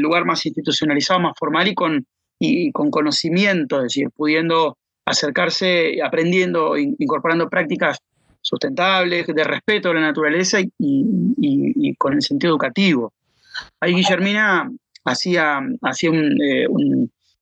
lugar 0.00 0.24
más 0.24 0.44
institucionalizado, 0.46 1.20
más 1.20 1.34
formal 1.38 1.68
y 1.68 1.74
con, 1.74 2.06
y 2.38 2.72
con 2.72 2.90
conocimiento, 2.90 3.76
es 3.76 3.82
decir, 3.84 4.08
pudiendo 4.16 4.78
acercarse, 5.04 6.02
aprendiendo, 6.02 6.76
incorporando 6.76 7.48
prácticas 7.48 7.98
sustentables, 8.40 9.26
de 9.26 9.44
respeto 9.44 9.90
a 9.90 9.94
la 9.94 10.00
naturaleza 10.00 10.58
y, 10.78 11.94
con 11.96 12.14
el 12.14 12.22
sentido 12.22 12.52
educativo. 12.52 13.12
Ahí 13.80 13.94
Guillermina 13.94 14.70
hacía, 15.04 15.60
hacía 15.82 16.10
un, 16.10 16.42
eh, 16.42 16.66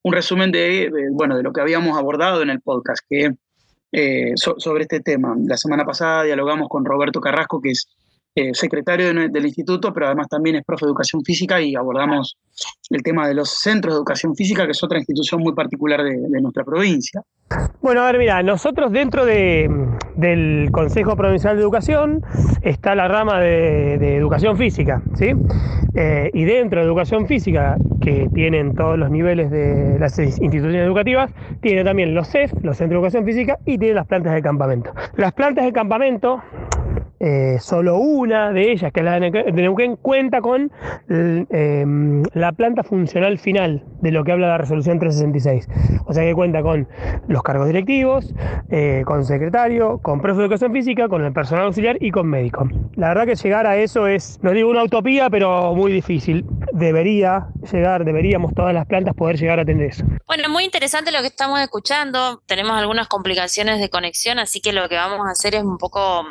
resumen 0.04 0.52
de, 0.52 0.90
bueno, 1.12 1.36
de 1.36 1.42
lo 1.42 1.52
que 1.52 1.60
habíamos 1.60 1.98
abordado 1.98 2.42
en 2.42 2.50
el 2.50 2.60
podcast, 2.60 3.04
que 3.08 3.32
eh, 3.92 4.32
sobre 4.36 4.82
este 4.82 5.00
tema. 5.00 5.34
La 5.46 5.56
semana 5.56 5.84
pasada 5.84 6.24
dialogamos 6.24 6.68
con 6.68 6.84
Roberto 6.84 7.20
Carrasco, 7.20 7.60
que 7.60 7.70
es 7.70 7.88
eh, 8.38 8.50
secretario 8.52 9.14
del 9.14 9.46
instituto, 9.46 9.94
pero 9.94 10.08
además 10.08 10.28
también 10.28 10.56
es 10.56 10.62
profe 10.62 10.84
de 10.84 10.90
educación 10.90 11.24
física 11.24 11.58
y 11.58 11.74
abordamos 11.74 12.36
el 12.90 13.02
tema 13.02 13.26
de 13.26 13.32
los 13.32 13.48
centros 13.48 13.94
de 13.94 13.96
educación 13.96 14.36
física, 14.36 14.66
que 14.66 14.72
es 14.72 14.84
otra 14.84 14.98
institución 14.98 15.40
muy 15.40 15.54
particular 15.54 16.04
de, 16.04 16.40
nuestra 16.42 16.62
provincia. 16.62 17.22
Bueno, 17.80 18.02
a 18.02 18.06
ver, 18.12 18.18
mira, 18.18 18.42
nosotros 18.42 18.92
dentro 18.92 19.24
del 19.24 20.68
Consejo 20.70 21.16
Provincial 21.16 21.56
de 21.56 21.62
Educación 21.62 22.22
está 22.60 22.94
la 22.94 23.08
rama 23.08 23.40
de, 23.40 24.16
educación 24.16 24.58
física, 24.58 25.02
¿sí? 25.14 25.32
Eh, 25.94 26.30
y 26.34 26.44
dentro 26.44 26.80
de 26.80 26.86
educación 26.86 27.26
física, 27.26 27.78
que 28.02 28.28
tienen 28.34 28.74
todos 28.74 28.98
los 28.98 29.10
niveles 29.10 29.50
de 29.50 29.98
las 29.98 30.18
instituciones 30.18 30.84
educativas, 30.84 31.30
tiene 31.62 31.84
también 31.84 32.14
los 32.14 32.28
CEF, 32.28 32.52
los 32.62 32.76
Centros 32.76 32.90
de 32.90 32.94
Educación 32.96 33.24
Física, 33.24 33.58
y 33.64 33.78
tiene 33.78 33.94
las 33.94 34.06
plantas 34.06 34.34
de 34.34 34.42
campamento. 34.42 34.92
Las 35.16 35.32
plantas 35.32 35.64
de 35.64 35.72
campamento 35.72 36.42
eh, 37.20 37.56
solo 37.60 37.98
una 37.98 38.52
de 38.52 38.72
ellas, 38.72 38.92
que 38.92 39.00
es 39.00 39.04
la 39.04 39.18
de 39.18 39.30
Neuquén, 39.52 39.96
cuenta 39.96 40.40
con 40.40 40.70
em, 41.08 42.22
la 42.34 42.52
planta 42.52 42.82
funcional 42.82 43.38
final 43.38 43.82
de 44.02 44.10
lo 44.10 44.24
que 44.24 44.32
habla 44.32 44.48
la 44.48 44.58
resolución 44.58 44.98
366. 44.98 45.68
O 46.06 46.12
sea 46.12 46.24
que 46.24 46.34
cuenta 46.34 46.62
con 46.62 46.86
los 47.28 47.42
cargos 47.42 47.66
directivos, 47.66 48.34
eh, 48.70 49.02
con 49.06 49.24
secretario, 49.24 49.98
con 49.98 50.20
profe 50.20 50.38
de 50.38 50.44
educación 50.44 50.72
física, 50.72 51.08
con 51.08 51.24
el 51.24 51.32
personal 51.32 51.66
auxiliar 51.66 51.96
y 52.00 52.10
con 52.10 52.26
médico. 52.28 52.68
La 52.94 53.08
verdad 53.08 53.26
que 53.26 53.34
llegar 53.34 53.66
a 53.66 53.76
eso 53.76 54.06
es, 54.06 54.38
no 54.42 54.52
digo 54.52 54.70
una 54.70 54.84
utopía, 54.84 55.30
pero 55.30 55.74
muy 55.74 55.92
difícil. 55.92 56.44
Debería 56.76 57.46
llegar, 57.72 58.04
deberíamos 58.04 58.52
todas 58.54 58.74
las 58.74 58.84
plantas 58.86 59.14
poder 59.14 59.38
llegar 59.38 59.58
a 59.58 59.64
tener 59.64 59.88
eso. 59.88 60.04
Bueno, 60.26 60.50
muy 60.50 60.64
interesante 60.64 61.10
lo 61.10 61.22
que 61.22 61.28
estamos 61.28 61.58
escuchando. 61.60 62.42
Tenemos 62.44 62.76
algunas 62.76 63.08
complicaciones 63.08 63.80
de 63.80 63.88
conexión, 63.88 64.38
así 64.38 64.60
que 64.60 64.74
lo 64.74 64.86
que 64.86 64.96
vamos 64.96 65.26
a 65.26 65.30
hacer 65.30 65.54
es 65.54 65.62
un 65.62 65.78
poco 65.78 66.26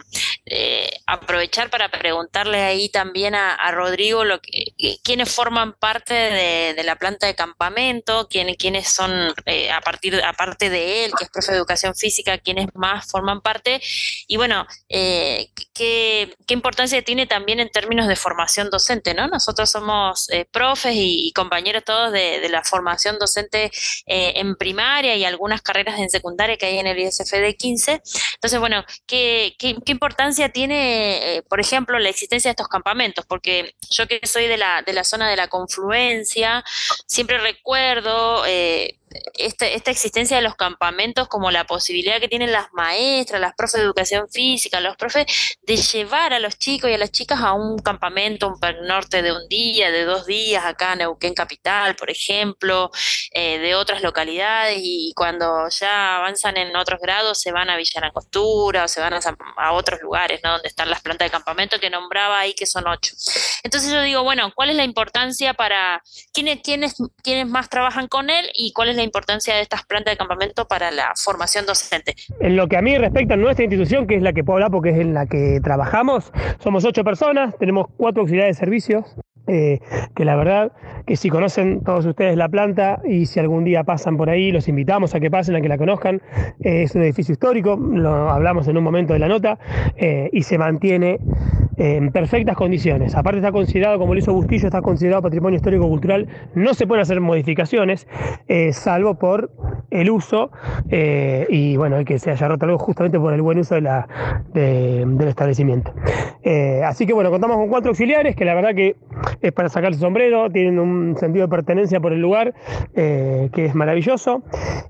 eh, 0.46 0.88
aprovechar 1.08 1.72
para 1.72 1.90
preguntarle 1.90 2.62
ahí 2.62 2.90
también 2.90 3.34
a, 3.34 3.72
Rodrigo 3.72 4.24
lo 4.24 4.40
que, 4.40 4.76
quiénes 5.04 5.34
forman 5.34 5.74
parte 5.74 6.14
de, 6.14 6.84
la 6.84 6.96
planta 6.98 7.26
de 7.26 7.34
campamento, 7.34 8.28
quiénes, 8.30 8.58
quiénes 8.58 8.88
son, 8.88 9.34
eh, 9.48 9.72
a 9.72 9.82
partir, 9.82 10.22
aparte 10.24 10.70
de 10.70 11.06
él, 11.06 11.14
que 11.18 11.24
es 11.24 11.32
profe 11.32 11.54
de 11.54 11.58
educación 11.58 11.96
física, 11.96 12.38
quiénes 12.38 12.68
más 12.76 13.10
forman 13.10 13.42
parte, 13.42 13.82
y 14.28 14.38
bueno, 14.38 14.68
eh, 14.90 15.50
qué, 15.74 16.36
qué, 16.46 16.54
importancia 16.54 17.02
tiene 17.02 17.26
también 17.26 17.60
en 17.60 17.70
términos 17.70 18.08
de 18.08 18.16
formación 18.16 18.70
docente, 18.70 19.16
¿no? 19.16 19.28
Nosotros 19.28 19.72
somos 19.72 20.30
profes 20.44 20.94
y, 20.96 21.32
compañeros 21.34 21.84
todos 21.86 22.12
de, 22.12 22.48
la 22.50 22.64
formación 22.64 23.18
docente 23.20 23.72
en 24.06 24.56
primaria 24.56 25.16
y 25.16 25.26
algunas 25.26 25.62
carreras 25.62 26.00
en 26.00 26.10
secundaria 26.10 26.58
que 26.58 26.66
hay 26.66 26.80
en 26.80 26.88
el 26.88 27.00
ISF 27.00 27.32
de 27.32 27.56
15. 27.56 28.02
Entonces, 28.36 28.60
bueno, 28.60 28.84
qué, 29.06 29.56
qué, 29.58 29.76
qué 29.86 29.92
importancia 29.92 30.50
tiene, 30.50 31.38
eh, 31.38 31.44
por 31.44 31.60
ejemplo, 31.60 32.00
la 32.00 32.10
existencia 32.10 32.50
de 32.50 32.54
estos 32.54 32.68
campamentos? 32.68 33.26
Porque 33.26 33.76
yo 33.90 34.08
que 34.08 34.20
soy 34.24 34.48
de 34.48 34.58
la, 34.58 34.82
de 34.82 34.94
la 34.94 35.04
zona 35.04 35.30
de 35.30 35.36
la 35.36 35.48
confluencia, 35.48 36.64
siempre 37.06 37.38
recuerdo 37.38 38.46
eh, 38.46 39.00
este, 39.38 39.76
esta, 39.76 39.92
existencia 39.92 40.38
de 40.38 40.44
los 40.44 40.56
campamentos 40.56 41.28
como 41.28 41.52
la 41.52 41.66
posibilidad 41.66 42.20
que 42.20 42.28
tienen 42.28 42.52
las 42.52 42.72
maestras, 42.74 43.42
las 43.42 43.54
profes 43.56 43.80
de 43.80 43.86
educación 43.86 44.30
física, 44.30 44.80
los 44.80 44.96
profes, 44.96 45.26
de 45.64 45.78
llevar 45.78 46.34
a 46.34 46.40
los 46.40 46.58
chicos 46.58 46.90
y 46.90 46.94
a 46.94 46.98
las 46.98 47.12
chicas 47.12 47.40
a 47.42 47.54
un 47.54 47.80
campamento, 47.80 48.48
un 48.48 48.88
norte 48.88 49.22
de 49.22 49.32
un 49.32 49.48
día, 49.48 49.92
de 49.92 50.06
dos 50.06 50.26
días, 50.26 50.66
acá 50.66 50.94
en 50.94 51.00
Neuquén 51.00 51.34
Capital, 51.34 51.96
por 51.96 52.10
ejemplo, 52.10 52.92
eh, 53.32 53.60
de 53.60 53.76
otras 53.76 54.02
localidades, 54.02 54.80
y 54.82 55.14
cuando 55.16 55.68
ya 55.70 56.18
avanzan 56.18 56.58
en 56.58 56.76
otros 56.76 57.00
grados 57.02 57.40
se 57.40 57.52
van 57.52 57.70
a 57.70 57.78
Villa 57.78 58.12
Costura 58.14 58.86
o 58.86 58.88
se 58.88 59.02
van 59.02 59.14
a, 59.14 59.72
otros 59.74 60.02
lugares, 60.02 60.42
¿no? 60.44 60.54
Donde 60.54 60.68
están 60.68 60.90
las 60.90 61.02
plantas 61.02 61.26
de 61.26 61.32
campamento 61.32 61.80
que 61.80 61.90
nombraba 61.90 62.40
ahí, 62.40 62.54
que 62.54 62.66
son 62.66 62.88
ocho. 62.88 63.14
Entonces 63.64 63.92
yo 63.92 64.02
digo, 64.02 64.24
bueno, 64.24 64.52
¿cuál 64.56 64.70
es 64.70 64.76
la 64.76 64.84
importancia 64.84 65.54
para 65.54 66.02
quiénes, 66.34 66.62
quiénes, 66.62 66.96
quiénes 67.24 67.48
más 67.48 67.70
trabajan 67.70 68.08
con 68.08 68.30
él 68.30 68.50
y 68.54 68.74
cuál 68.74 68.90
es 68.90 68.96
la 68.96 69.04
importancia 69.06 69.56
de 69.56 69.62
estas 69.62 69.86
plantas 69.86 70.14
de 70.14 70.18
campamento 70.18 70.68
para 70.68 70.92
la 70.92 71.14
formación 71.16 71.66
docente. 71.66 72.16
En 72.40 72.56
lo 72.56 72.68
que 72.68 72.78
a 72.78 72.82
mí 72.82 72.98
respecta 72.98 73.36
nuestra 73.36 73.64
institución, 73.64 74.08
que 74.08 74.16
es 74.16 74.22
la 74.22 74.34
que 74.34 74.44
puedo 74.44 74.58
hablar 74.58 74.72
porque 74.72 74.90
es 74.90 75.00
en 75.00 75.14
la 75.14 75.26
que 75.26 75.60
trabajamos, 75.64 76.32
somos 76.60 76.84
ocho 76.86 77.04
personas, 77.04 77.58
tenemos 77.58 77.88
cuatro 77.98 78.22
auxiliares 78.22 78.58
de 78.58 78.60
servicios, 78.60 79.16
eh, 79.48 79.80
que 80.16 80.26
la 80.26 80.36
verdad 80.36 80.72
que 81.06 81.16
si 81.16 81.30
conocen 81.30 81.84
todos 81.84 82.04
ustedes 82.06 82.36
la 82.36 82.50
planta 82.50 83.00
y 83.06 83.28
si 83.28 83.40
algún 83.40 83.64
día 83.64 83.84
pasan 83.84 84.18
por 84.18 84.30
ahí, 84.30 84.52
los 84.52 84.68
invitamos 84.68 85.14
a 85.14 85.20
que 85.20 85.30
pasen, 85.30 85.56
a 85.56 85.62
que 85.62 85.70
la 85.70 85.78
conozcan. 85.78 86.22
Eh, 86.62 86.84
es 86.84 86.96
un 86.96 87.04
edificio 87.04 87.34
histórico, 87.34 87.76
lo 87.76 88.30
hablamos 88.32 88.68
en 88.68 88.78
un 88.78 88.84
momento 88.84 89.14
de 89.14 89.20
la 89.20 89.28
nota, 89.28 89.60
eh, 89.98 90.30
y 90.34 90.42
se 90.44 90.58
mantiene 90.58 91.20
en 91.78 92.12
perfectas 92.12 92.56
condiciones. 92.56 93.16
Aparte 93.16 93.40
está 93.40 93.52
considerado, 93.52 94.00
como 94.00 94.14
lo 94.14 94.20
hizo 94.20 94.34
Bustillo, 94.34 94.68
está 94.68 94.82
considerado 94.82 95.22
patrimonio 95.22 95.58
histórico-cultural. 95.58 96.28
No 96.54 96.74
se 96.74 96.88
pueden 96.88 97.02
hacer 97.02 97.20
modificaciones, 97.22 98.08
eh, 98.48 98.72
salvo 98.74 99.16
por 99.16 99.52
el 99.92 100.10
uso 100.10 100.52
eh, 100.90 101.46
y 101.50 101.78
bueno, 101.78 101.98
el 101.98 102.06
que 102.06 102.20
se 102.20 102.32
haya 102.32 102.48
roto 102.48 102.66
algo 102.66 102.78
justamente 102.78 103.20
por 103.20 103.34
el 103.34 103.42
buen 103.42 103.60
uso 103.60 103.76
de 103.76 103.82
la, 103.82 104.08
del 104.54 105.28
establecimiento. 105.28 105.94
Eh, 106.44 106.82
así 106.84 107.06
que 107.06 107.14
bueno, 107.14 107.32
contamos 107.32 107.58
con 107.58 107.70
cuatro 107.70 107.90
auxiliares 107.90 108.36
que 108.36 108.46
la 108.46 108.56
verdad 108.56 108.74
que 108.76 108.96
es 109.42 109.52
para 109.52 109.70
sacar 109.70 109.92
el 109.92 109.98
sombrero, 109.98 110.50
tienen 110.50 110.80
un 110.80 111.16
sentido 111.18 111.46
de 111.46 111.50
pertenencia 111.50 112.00
por 112.00 112.14
el 112.14 112.22
lugar 112.22 112.54
que 112.94 113.66
es 113.66 113.76
maravilloso. 113.76 114.44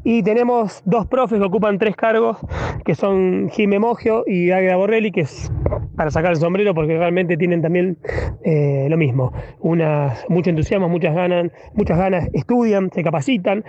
Y 0.04 0.24
tenemos 0.24 0.82
dos 0.86 1.08
profes 1.08 1.40
que 1.40 1.46
ocupan 1.46 1.78
tres 1.78 1.96
cargos, 1.96 2.38
que 2.84 2.96
son 2.96 3.50
Jimé 3.50 3.80
Mogio 3.80 4.24
y 4.28 4.52
Águeda 4.52 4.76
Borrelli, 4.76 5.12
que 5.12 5.22
es 5.22 5.52
para 5.96 6.12
sacar 6.12 6.32
el 6.32 6.38
sombrero 6.38 6.75
porque 6.76 6.98
realmente 6.98 7.38
tienen 7.38 7.62
también 7.62 7.98
eh, 8.44 8.88
lo 8.90 8.98
mismo, 8.98 9.34
unas, 9.60 10.26
mucho 10.30 10.50
entusiasmo, 10.52 10.90
muchas 10.90 11.16
ganas, 11.16 11.52
muchas 11.74 11.98
ganas, 11.98 12.30
estudian, 12.34 12.92
se 12.94 13.04
capacitan. 13.04 13.64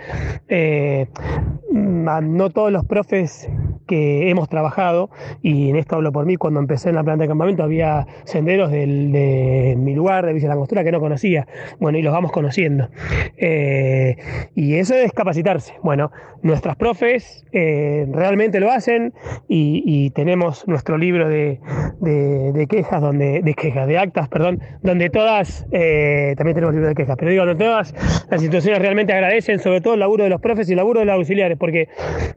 Eh, 0.47 1.07
no 1.71 2.49
todos 2.49 2.71
los 2.71 2.85
profes 2.85 3.49
que 3.87 4.29
hemos 4.29 4.49
trabajado, 4.49 5.09
y 5.41 5.69
en 5.69 5.75
esto 5.77 5.95
hablo 5.95 6.11
por 6.11 6.25
mí, 6.25 6.35
cuando 6.35 6.59
empecé 6.59 6.89
en 6.89 6.95
la 6.95 7.03
planta 7.03 7.23
de 7.23 7.29
campamento 7.29 7.63
había 7.63 8.05
senderos 8.25 8.71
de 8.71 9.75
mi 9.77 9.95
lugar, 9.95 10.25
de 10.25 10.33
Villa 10.33 10.49
Langostura, 10.49 10.83
que 10.83 10.91
no 10.91 10.99
conocía, 10.99 11.47
bueno, 11.79 11.97
y 11.97 12.01
los 12.01 12.13
vamos 12.13 12.31
conociendo. 12.31 12.89
Eh, 13.37 14.17
y 14.55 14.75
eso 14.75 14.95
es 14.95 15.11
capacitarse. 15.11 15.73
Bueno, 15.81 16.11
nuestras 16.43 16.75
profes 16.75 17.45
realmente 17.51 18.59
lo 18.59 18.71
hacen 18.71 19.13
y, 19.47 20.11
tenemos 20.11 20.67
nuestro 20.67 20.97
libro 20.97 21.27
de, 21.27 21.59
de 21.99 22.67
quejas 22.67 23.01
donde, 23.01 23.41
de 23.41 23.53
quejas, 23.53 23.87
de 23.87 23.97
actas, 23.97 24.27
perdón, 24.29 24.61
donde 24.81 25.09
todas, 25.09 25.65
eh, 25.71 26.33
también 26.37 26.55
tenemos 26.55 26.73
libro 26.73 26.89
de 26.89 26.95
quejas, 26.95 27.15
pero 27.17 27.31
digo, 27.31 27.45
donde 27.45 27.63
todas 27.63 27.93
las 28.29 28.41
instituciones 28.41 28.79
realmente 28.81 29.13
agradecen, 29.13 29.59
sobre 29.59 29.81
todo 29.81 29.93
el 29.93 29.99
laburo 29.99 30.23
de 30.23 30.29
los 30.29 30.41
profes 30.41 30.69
y 30.69 30.73
el 30.73 30.77
laburo 30.77 30.99
de 30.99 31.05
los 31.05 31.15
auxiliares, 31.15 31.57
porque 31.57 31.87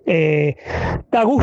eh, 0.07 0.57
da 1.11 1.23
gusto, 1.25 1.40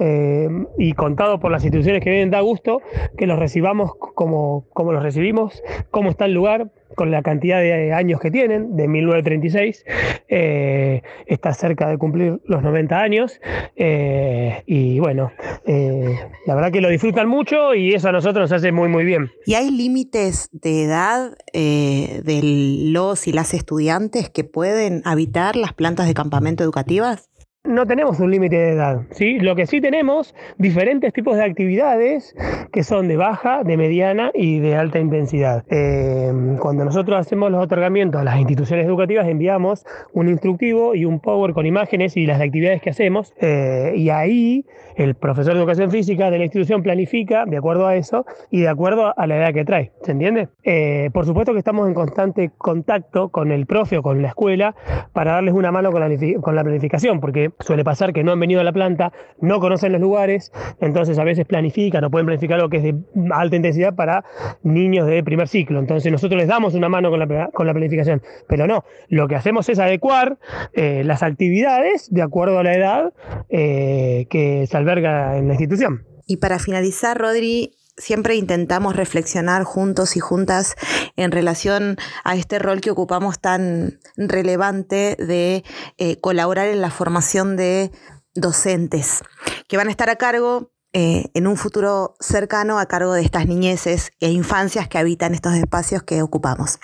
eh, 0.00 0.48
y 0.78 0.92
contado 0.92 1.40
por 1.40 1.50
las 1.50 1.64
instituciones 1.64 2.02
que 2.02 2.10
vienen, 2.10 2.30
da 2.30 2.40
gusto 2.40 2.80
que 3.16 3.26
los 3.26 3.38
recibamos 3.38 3.92
como, 3.96 4.66
como 4.72 4.92
los 4.92 5.02
recibimos, 5.02 5.62
cómo 5.90 6.10
está 6.10 6.24
el 6.26 6.32
lugar, 6.32 6.70
con 6.96 7.10
la 7.10 7.22
cantidad 7.22 7.60
de 7.60 7.92
años 7.92 8.20
que 8.20 8.30
tienen, 8.30 8.76
de 8.76 8.88
1936, 8.88 9.84
eh, 10.28 11.02
está 11.26 11.52
cerca 11.52 11.88
de 11.88 11.98
cumplir 11.98 12.40
los 12.46 12.62
90 12.62 12.98
años 13.00 13.40
eh, 13.76 14.62
y 14.66 14.98
bueno, 14.98 15.30
eh, 15.66 16.18
la 16.46 16.54
verdad 16.54 16.72
que 16.72 16.80
lo 16.80 16.88
disfrutan 16.88 17.28
mucho 17.28 17.74
y 17.74 17.94
eso 17.94 18.08
a 18.08 18.12
nosotros 18.12 18.50
nos 18.50 18.52
hace 18.52 18.72
muy 18.72 18.88
muy 18.88 19.04
bien. 19.04 19.30
¿Y 19.44 19.54
hay 19.54 19.70
límites 19.70 20.48
de 20.52 20.84
edad 20.84 21.36
de 21.52 22.40
los 22.42 23.26
y 23.26 23.32
las 23.32 23.54
estudiantes 23.54 24.30
que 24.30 24.44
pueden 24.44 25.02
habitar 25.04 25.56
las 25.56 25.72
plantas 25.74 26.06
de 26.06 26.14
campamento 26.14 26.64
educativas? 26.64 27.28
No 27.66 27.86
tenemos 27.86 28.20
un 28.20 28.30
límite 28.30 28.56
de 28.56 28.70
edad, 28.70 29.02
¿sí? 29.10 29.38
Lo 29.38 29.56
que 29.56 29.66
sí 29.66 29.80
tenemos 29.80 30.34
diferentes 30.58 31.12
tipos 31.12 31.36
de 31.36 31.44
actividades 31.44 32.34
que 32.72 32.82
son 32.82 33.08
de 33.08 33.16
baja, 33.16 33.62
de 33.64 33.76
mediana 33.76 34.30
y 34.34 34.58
de 34.60 34.76
alta 34.76 34.98
intensidad. 34.98 35.64
Eh, 35.70 36.56
cuando 36.60 36.84
nosotros 36.84 37.18
hacemos 37.18 37.50
los 37.50 37.62
otorgamientos 37.62 38.20
a 38.20 38.24
las 38.24 38.38
instituciones 38.38 38.86
educativas 38.86 39.26
enviamos 39.28 39.84
un 40.12 40.28
instructivo 40.28 40.94
y 40.94 41.04
un 41.04 41.20
power 41.20 41.52
con 41.52 41.66
imágenes 41.66 42.16
y 42.16 42.26
las 42.26 42.40
actividades 42.40 42.82
que 42.82 42.90
hacemos 42.90 43.34
eh, 43.40 43.92
y 43.96 44.10
ahí 44.10 44.64
el 44.96 45.14
profesor 45.14 45.52
de 45.52 45.60
educación 45.60 45.90
física 45.90 46.30
de 46.30 46.38
la 46.38 46.44
institución 46.44 46.82
planifica 46.82 47.44
de 47.44 47.56
acuerdo 47.56 47.86
a 47.86 47.96
eso 47.96 48.24
y 48.50 48.62
de 48.62 48.68
acuerdo 48.68 49.12
a 49.16 49.26
la 49.26 49.36
edad 49.36 49.52
que 49.52 49.64
trae, 49.64 49.92
¿se 50.02 50.12
entiende? 50.12 50.48
Eh, 50.64 51.10
por 51.12 51.26
supuesto 51.26 51.52
que 51.52 51.58
estamos 51.58 51.86
en 51.86 51.94
constante 51.94 52.50
contacto 52.56 53.28
con 53.28 53.52
el 53.52 53.66
profe 53.66 53.98
o 53.98 54.02
con 54.02 54.22
la 54.22 54.28
escuela 54.28 54.74
para 55.12 55.32
darles 55.32 55.54
una 55.54 55.70
mano 55.70 55.92
con 55.92 56.00
la, 56.00 56.64
planificación, 56.64 57.20
porque 57.20 57.50
suele 57.60 57.84
pasar 57.84 58.12
que 58.12 58.24
no 58.24 58.32
han 58.32 58.40
venido 58.40 58.60
a 58.60 58.64
la 58.64 58.72
planta, 58.72 59.12
no 59.40 59.60
conocen 59.60 59.92
los 59.92 60.00
lugares, 60.00 60.52
entonces 60.80 61.18
a 61.18 61.24
veces 61.24 61.44
planifican 61.44 62.02
o 62.04 62.10
pueden 62.10 62.26
planificar 62.26 62.56
algo 62.56 62.70
que 62.70 62.78
es 62.78 62.82
de 62.82 62.94
alta 63.30 63.56
intensidad 63.56 63.94
para 63.94 64.24
niños 64.62 65.06
de 65.06 65.22
primer 65.22 65.48
ciclo. 65.48 65.78
Entonces 65.78 66.10
nosotros 66.10 66.38
les 66.38 66.48
damos 66.48 66.74
una 66.74 66.88
mano 66.88 67.10
con 67.10 67.18
la, 67.18 67.50
con 67.50 67.66
la 67.66 67.72
planificación, 67.72 68.22
pero 68.48 68.66
no, 68.66 68.84
lo 69.08 69.28
que 69.28 69.36
hacemos 69.36 69.68
es 69.68 69.78
adecuar 69.78 70.38
eh, 70.72 71.02
las 71.04 71.22
actividades 71.22 72.12
de 72.12 72.22
acuerdo 72.22 72.58
a 72.58 72.62
la 72.62 72.74
edad 72.74 73.12
eh, 73.50 74.26
que 74.30 74.66
se 74.66 74.76
en 74.88 75.48
la 75.48 75.54
institución. 75.54 76.06
Y 76.26 76.38
para 76.38 76.58
finalizar, 76.58 77.18
Rodri, 77.18 77.76
siempre 77.96 78.36
intentamos 78.36 78.96
reflexionar 78.96 79.64
juntos 79.64 80.16
y 80.16 80.20
juntas 80.20 80.74
en 81.16 81.32
relación 81.32 81.96
a 82.24 82.36
este 82.36 82.58
rol 82.58 82.80
que 82.80 82.90
ocupamos 82.90 83.38
tan 83.38 84.00
relevante 84.16 85.16
de 85.18 85.64
eh, 85.98 86.20
colaborar 86.20 86.68
en 86.68 86.80
la 86.80 86.90
formación 86.90 87.56
de 87.56 87.90
docentes 88.34 89.22
que 89.68 89.76
van 89.76 89.88
a 89.88 89.90
estar 89.90 90.10
a 90.10 90.16
cargo 90.16 90.72
eh, 90.92 91.30
en 91.34 91.46
un 91.46 91.56
futuro 91.56 92.16
cercano 92.20 92.78
a 92.78 92.86
cargo 92.86 93.12
de 93.12 93.22
estas 93.22 93.46
niñeces 93.46 94.12
e 94.20 94.30
infancias 94.30 94.88
que 94.88 94.98
habitan 94.98 95.34
estos 95.34 95.54
espacios 95.54 96.02
que 96.02 96.22
ocupamos. 96.22 96.78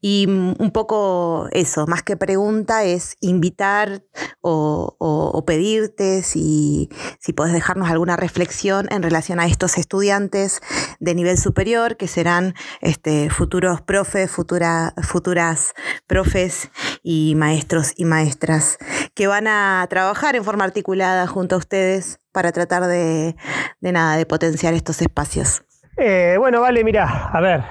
Y 0.00 0.26
mm, 0.28 0.54
un 0.58 0.70
poco 0.70 1.48
eso, 1.52 1.86
más 1.86 2.02
que 2.02 2.16
pregunta, 2.16 2.84
es 2.84 3.16
invitar 3.20 4.02
o, 4.40 5.44
pedirte 5.46 6.22
si, 6.22 6.90
si 7.20 7.32
podés 7.32 7.54
dejarnos 7.54 7.90
alguna 7.90 8.16
reflexión 8.16 8.86
en 8.90 9.02
relación 9.02 9.40
a 9.40 9.46
estos 9.46 9.78
estudiantes 9.78 10.60
de 11.00 11.14
nivel 11.14 11.38
superior 11.38 11.96
que 11.96 12.06
serán 12.06 12.54
este, 12.80 13.30
futuros 13.30 13.80
profes, 13.80 14.30
futura, 14.30 14.92
futuras 15.02 15.72
profes 16.06 16.70
y 17.02 17.34
maestros 17.36 17.92
y 17.96 18.04
maestras 18.04 18.78
que 19.14 19.26
van 19.26 19.46
a 19.46 19.86
trabajar 19.88 20.36
en 20.36 20.44
forma 20.44 20.64
articulada 20.64 21.26
junto 21.26 21.54
a 21.54 21.58
ustedes 21.58 22.20
para 22.32 22.52
tratar 22.52 22.86
de, 22.86 23.34
nada, 23.80 24.16
de 24.16 24.26
potenciar 24.26 24.74
estos 24.74 25.02
espacios. 25.02 25.64
Eh, 25.96 26.36
bueno, 26.38 26.60
vale, 26.60 26.84
mira, 26.84 27.30
a 27.32 27.40
ver, 27.40 27.64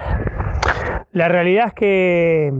la 1.17 1.27
realidad 1.27 1.67
es 1.67 1.73
que 1.73 2.53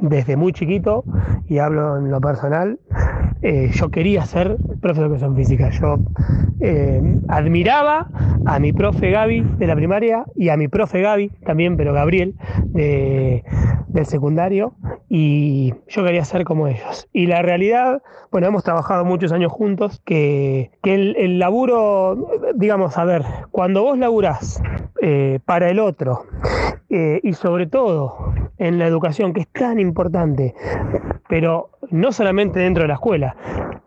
desde 0.00 0.36
muy 0.36 0.52
chiquito, 0.52 1.04
y 1.48 1.58
hablo 1.58 1.96
en 1.96 2.10
lo 2.10 2.20
personal, 2.20 2.78
eh, 3.40 3.70
yo 3.72 3.88
quería 3.90 4.26
ser 4.26 4.56
profe 4.82 5.00
de 5.00 5.06
educación 5.06 5.36
física. 5.36 5.70
Yo 5.70 5.98
eh, 6.60 7.00
admiraba 7.28 8.08
a 8.44 8.58
mi 8.58 8.72
profe 8.72 9.10
Gaby 9.10 9.42
de 9.58 9.66
la 9.66 9.76
primaria 9.76 10.24
y 10.34 10.48
a 10.48 10.56
mi 10.56 10.68
profe 10.68 11.00
Gaby 11.00 11.28
también, 11.46 11.76
pero 11.76 11.94
Gabriel 11.94 12.34
del 12.72 14.06
secundario, 14.06 14.74
y 15.08 15.74
yo 15.88 16.04
quería 16.04 16.24
ser 16.24 16.44
como 16.44 16.68
ellos. 16.68 17.08
Y 17.12 17.26
la 17.26 17.42
realidad, 17.42 18.02
bueno, 18.30 18.48
hemos 18.48 18.64
trabajado 18.64 19.04
muchos 19.04 19.32
años 19.32 19.52
juntos, 19.52 20.00
que, 20.04 20.70
el, 20.82 21.38
laburo, 21.38 22.28
digamos, 22.54 22.98
a 22.98 23.04
ver, 23.04 23.22
cuando 23.50 23.82
vos 23.82 23.98
laburás 23.98 24.60
eh, 25.02 25.40
para 25.44 25.70
el 25.70 25.78
otro, 25.78 26.26
y 26.88 27.32
sobre 27.34 27.66
todo 27.66 28.32
en 28.58 28.78
la 28.78 28.86
educación, 28.86 29.32
que 29.32 29.40
es 29.40 29.48
tan 29.48 29.78
importante, 29.80 30.54
pero 31.28 31.70
no 31.90 32.12
solamente 32.12 32.60
dentro 32.60 32.82
de 32.82 32.88
la 32.88 32.94
escuela, 32.94 33.36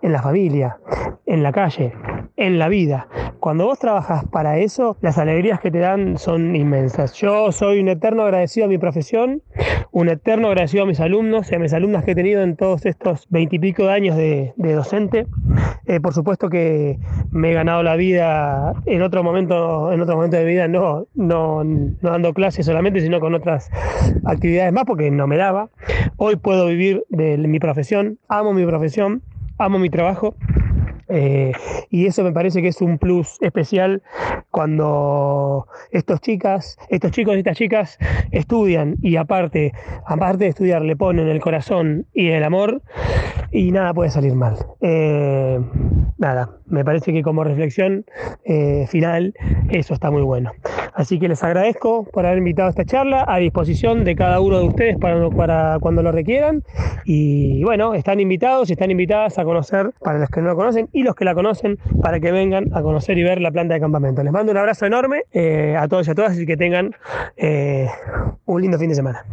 en 0.02 0.12
la 0.12 0.22
familia, 0.22 0.78
en 1.26 1.44
la 1.44 1.52
calle, 1.52 1.94
en 2.40 2.58
la 2.58 2.70
vida. 2.70 3.08
Cuando 3.40 3.66
vos 3.66 3.80
trabajas 3.80 4.26
para 4.26 4.58
eso, 4.58 4.98
las 5.02 5.18
alegrías 5.18 5.60
que 5.60 5.72
te 5.72 5.80
dan 5.80 6.18
son 6.18 6.56
inmensas. 6.56 7.14
Yo 7.14 7.52
soy 7.52 7.80
un 7.80 7.90
eterno 7.90 8.24
agradecido 8.24 8.66
a 8.66 8.70
mi 8.70 8.78
profesión, 8.78 9.44
un 9.92 10.10
eterno 10.10 10.48
agradecido 10.48 10.84
a 10.84 10.88
mis 10.88 11.00
alumnos 11.00 11.52
y 11.52 11.56
a 11.56 11.60
mis 11.60 11.74
alumnas 11.74 12.04
que 12.04 12.12
he 12.12 12.16
tenido 12.16 12.42
en 12.42 12.56
todos 12.56 12.86
estos 12.86 13.28
veintipico 13.30 13.84
de 13.84 13.92
años 13.92 14.16
de, 14.16 14.54
docente. 14.58 15.28
Eh, 15.86 16.00
por 16.00 16.14
supuesto 16.14 16.50
que 16.50 16.98
me 17.32 17.52
he 17.52 17.54
ganado 17.54 17.84
la 17.84 17.96
vida 17.96 18.74
en 18.86 19.02
otro 19.02 19.22
momento, 19.22 19.92
en 19.92 20.02
otro 20.02 20.16
momento 20.16 20.38
de 20.38 20.46
vida, 20.46 20.68
no, 20.68 21.08
no, 21.16 21.64
no 21.64 21.92
dando 22.02 22.34
clases 22.34 22.66
solamente, 22.66 23.02
sino 23.02 23.20
con 23.20 23.36
otras 23.36 23.70
actividades 24.26 24.72
más, 24.72 24.86
porque 24.86 25.12
no 25.12 25.28
me 25.28 25.36
daba. 25.36 25.70
Hoy 26.16 26.38
puedo 26.38 26.68
vivir 26.68 27.04
de 27.10 27.38
mi 27.38 27.60
profesión, 27.60 28.18
amo 28.30 28.54
mi 28.54 28.66
profesión, 28.66 29.24
amo 29.58 29.78
mi 29.78 29.90
trabajo 29.90 30.36
eh, 31.10 31.52
y 31.90 32.06
eso 32.06 32.24
me 32.24 32.32
parece 32.32 32.62
que 32.62 32.68
es 32.68 32.82
un 32.82 32.98
plus 32.98 33.38
especial 33.42 34.04
cuando 34.60 35.68
estos 35.90 36.20
chicos 36.20 36.78
y 36.90 36.96
estas 36.96 37.12
chicas 37.56 37.98
estudian 38.32 38.98
y 39.02 39.16
aparte, 39.16 39.72
aparte 40.06 40.44
de 40.44 40.50
estudiar, 40.50 40.82
le 40.82 40.98
ponen 40.98 41.30
el 41.30 41.40
corazón 41.40 42.08
y 42.14 42.28
el 42.28 42.44
amor 42.44 42.82
y 43.52 43.72
nada 43.72 43.94
puede 43.94 44.10
salir 44.10 44.36
mal. 44.36 44.58
Eh, 44.82 45.62
nada, 46.18 46.58
me 46.66 46.84
parece 46.84 47.14
que 47.14 47.24
como 47.24 47.46
reflexión 47.46 48.04
eh, 48.44 48.86
final 48.90 49.34
eso 49.70 49.94
está 49.94 50.12
muy 50.12 50.24
bueno. 50.24 50.52
Así 50.94 51.18
que 51.18 51.30
les 51.30 51.42
agradezco 51.44 52.04
por 52.12 52.26
haber 52.26 52.40
invitado 52.40 52.70
esta 52.70 52.84
charla, 52.84 53.24
a 53.28 53.38
disposición 53.38 54.04
de 54.04 54.16
cada 54.18 54.42
uno 54.42 54.60
de 54.60 54.68
ustedes 54.68 54.98
para, 54.98 55.78
cuando 55.80 56.04
lo 56.04 56.12
requieran. 56.12 56.64
Y 57.06 57.64
bueno, 57.64 57.94
están 57.94 58.20
invitados 58.20 58.70
y 58.70 58.74
están 58.74 58.92
invitadas 58.92 59.40
a 59.40 59.46
conocer, 59.46 59.92
para 60.02 60.20
los 60.20 60.30
que 60.30 60.42
no 60.42 60.50
lo 60.50 60.56
conocen 60.58 60.90
y 60.92 61.04
los 61.04 61.16
que 61.16 61.24
la 61.24 61.34
conocen, 61.34 61.78
para 62.02 62.20
que 62.20 62.34
vengan 62.34 62.66
a 62.74 62.82
conocer 62.82 63.18
y 63.18 63.24
ver 63.24 63.40
la 63.40 63.52
planta 63.52 63.76
de 63.76 63.80
campamento. 63.80 64.24
Les 64.24 64.34
mando 64.34 64.49
un 64.52 64.58
abrazo 64.58 64.86
enorme 64.86 65.24
eh, 65.32 65.76
a 65.78 65.88
todos 65.88 66.08
y 66.08 66.12
a 66.12 66.16
todas 66.16 66.38
y 66.38 66.46
que 66.46 66.58
tengan 66.58 66.96
eh, 67.38 67.88
un 68.46 68.62
lindo 68.62 68.78
fin 68.78 68.90
de 68.90 68.96
semana. 68.96 69.24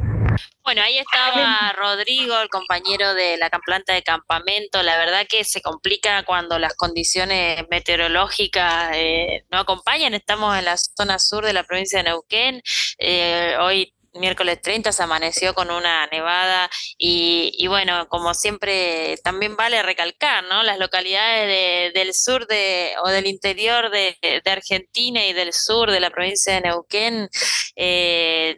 Bueno, 0.62 0.83
ahí 0.83 0.98
estaba 0.98 1.72
Rodrigo, 1.72 2.38
el 2.40 2.48
compañero 2.48 3.14
de 3.14 3.37
la 3.37 3.48
planta 3.64 3.94
de 3.94 4.02
campamento. 4.02 4.83
La 4.83 4.98
verdad 4.98 5.26
que 5.29 5.44
se 5.44 5.62
complica 5.62 6.24
cuando 6.24 6.59
las 6.59 6.74
condiciones 6.74 7.64
meteorológicas 7.70 8.90
eh, 8.94 9.44
no 9.50 9.59
acompañan. 9.59 10.14
Estamos 10.14 10.59
en 10.59 10.64
la 10.64 10.76
zona 10.76 11.18
sur 11.18 11.44
de 11.44 11.52
la 11.52 11.64
provincia 11.64 11.98
de 11.98 12.11
Neuquén. 12.11 12.62
Eh, 12.98 13.57
hoy 13.61 13.94
miércoles 14.18 14.61
30 14.62 14.92
se 14.92 15.02
amaneció 15.02 15.55
con 15.55 15.70
una 15.70 16.07
nevada 16.09 16.70
y, 16.98 17.66
bueno, 17.68 18.09
como 18.09 18.35
siempre 18.35 19.16
también 19.22 19.57
vale 19.57 19.83
recalcar, 19.83 20.44
¿no? 20.44 20.62
Las 20.62 20.79
localidades 20.79 21.92
del 21.94 22.14
sur 22.14 22.46
de, 22.46 22.92
o 23.05 23.09
del 23.09 23.26
interior 23.26 23.90
de, 23.90 24.16
Argentina 24.46 25.26
y 25.26 25.33
del 25.33 25.52
sur 25.52 25.90
de 25.90 26.00
la 26.00 26.11
provincia 26.11 26.55
de 26.55 26.62
Neuquén 26.62 27.29
eh, 27.74 28.57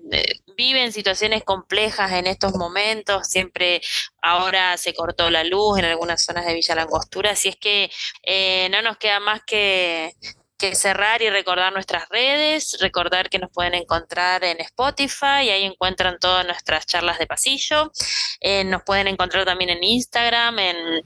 viven 0.57 0.93
situaciones 0.93 1.43
complejas 1.45 2.13
en 2.13 2.27
estos 2.27 2.55
momentos, 2.55 3.27
siempre 3.29 3.81
ahora 4.23 4.77
se 4.77 4.95
cortó 4.95 5.31
la 5.31 5.45
luz 5.45 5.79
en 5.79 5.87
algunas 5.87 6.23
zonas 6.25 6.47
de 6.47 6.55
Villa 6.55 6.75
Langostura, 6.75 7.31
así 7.31 7.49
es 7.49 7.57
que 7.57 7.91
eh, 8.23 8.69
no 8.71 8.83
nos 8.83 8.99
queda 8.99 9.21
más 9.21 9.43
que 9.45 10.15
que 10.59 10.75
cerrar 10.75 11.23
y 11.23 11.31
recordar 11.31 11.73
nuestras 11.73 12.09
redes, 12.09 12.77
recordar 12.81 13.31
que 13.31 13.39
nos 13.39 13.51
pueden 13.51 13.75
encontrar 13.75 14.45
en 14.45 14.61
Spotify, 14.61 15.45
y 15.45 15.51
ahí 15.51 15.65
encuentran 15.65 16.19
todas 16.19 16.45
nuestras 16.45 16.85
charlas 16.87 17.19
de 17.19 17.27
pasillo. 17.27 17.93
Eh, 18.41 18.65
nos 18.65 18.83
pueden 18.83 19.09
encontrar 19.09 19.45
también 19.45 19.71
en 19.71 19.83
Instagram, 19.83 20.59
en 20.59 21.05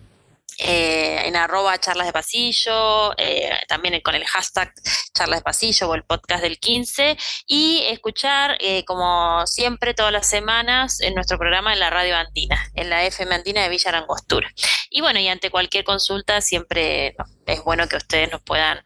eh, 0.58 1.26
en 1.26 1.34
arroba 1.36 1.78
charlas 1.78 2.06
de 2.06 2.12
pasillo, 2.12 3.12
eh, 3.18 3.50
también 3.68 4.00
con 4.00 4.14
el 4.14 4.24
hashtag 4.24 4.72
charlas 5.14 5.40
de 5.40 5.44
pasillo 5.44 5.88
o 5.88 5.94
el 5.94 6.04
podcast 6.04 6.42
del 6.42 6.58
15 6.58 7.16
y 7.46 7.82
escuchar 7.88 8.58
eh, 8.60 8.84
como 8.84 9.46
siempre 9.46 9.94
todas 9.94 10.12
las 10.12 10.28
semanas 10.28 11.00
en 11.00 11.14
nuestro 11.14 11.38
programa 11.38 11.72
en 11.72 11.80
la 11.80 11.90
radio 11.90 12.16
andina, 12.16 12.70
en 12.74 12.90
la 12.90 13.04
FM 13.04 13.34
andina 13.34 13.62
de 13.62 13.70
Villa 13.70 13.88
Arangostura. 13.88 14.50
Y 14.90 15.00
bueno, 15.00 15.18
y 15.20 15.28
ante 15.28 15.50
cualquier 15.50 15.84
consulta 15.84 16.40
siempre 16.40 17.16
es 17.46 17.62
bueno 17.64 17.88
que 17.88 17.96
ustedes 17.96 18.30
nos 18.30 18.42
puedan 18.42 18.84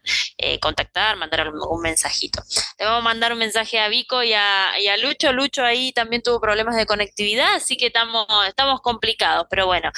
contactar, 0.61 1.15
mandar 1.15 1.51
un, 1.51 1.81
mensajito. 1.81 2.41
Le 2.79 2.85
vamos 2.85 3.01
a 3.01 3.03
mandar 3.03 3.33
un 3.33 3.39
mensaje 3.39 3.79
a 3.79 3.87
Vico 3.87 4.23
y 4.23 4.33
a, 4.33 4.71
Lucho. 5.01 5.31
Lucho 5.31 5.63
ahí 5.63 5.91
también 5.93 6.21
tuvo 6.21 6.39
problemas 6.39 6.75
de 6.75 6.85
conectividad, 6.85 7.55
así 7.55 7.77
que 7.77 7.87
estamos, 7.87 8.25
estamos 8.47 8.81
complicados, 8.81 9.47
pero 9.49 9.65
bueno, 9.65 9.91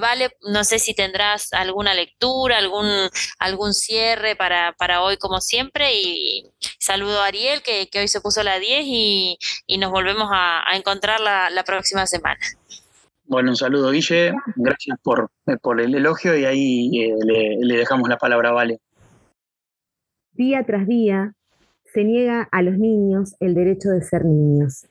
vale, 0.00 0.36
no 0.42 0.64
sé 0.64 0.78
si 0.78 0.94
tendrás 0.94 1.52
alguna 1.52 1.94
lectura, 1.94 2.58
algún, 2.58 3.10
algún 3.38 3.74
cierre 3.74 4.36
para, 4.36 4.72
para 4.72 5.02
hoy 5.02 5.16
como 5.16 5.40
siempre. 5.40 5.94
Y 5.94 6.50
saludo 6.78 7.22
a 7.22 7.26
Ariel, 7.26 7.62
que, 7.62 7.88
hoy 7.94 8.08
se 8.08 8.20
puso 8.20 8.42
la 8.42 8.58
10 8.58 8.84
y, 8.86 9.38
nos 9.78 9.90
volvemos 9.90 10.28
a, 10.32 10.64
encontrar 10.74 11.20
la, 11.20 11.64
próxima 11.64 12.06
semana. 12.06 12.40
Bueno, 13.26 13.50
un 13.50 13.56
saludo, 13.56 13.90
Guille. 13.90 14.32
Gracias 14.56 14.98
por, 15.02 15.30
por 15.62 15.80
el 15.80 15.94
elogio 15.94 16.36
y 16.36 16.44
ahí 16.44 17.02
eh, 17.02 17.14
le, 17.24 17.56
le 17.60 17.76
dejamos 17.76 18.08
la 18.08 18.18
palabra 18.18 18.50
a 18.50 18.52
Vale. 18.52 18.80
Día 20.32 20.64
tras 20.64 20.86
día 20.86 21.34
se 21.84 22.04
niega 22.04 22.48
a 22.50 22.62
los 22.62 22.76
niños 22.76 23.36
el 23.40 23.54
derecho 23.54 23.90
de 23.90 24.02
ser 24.02 24.24
niños. 24.24 24.86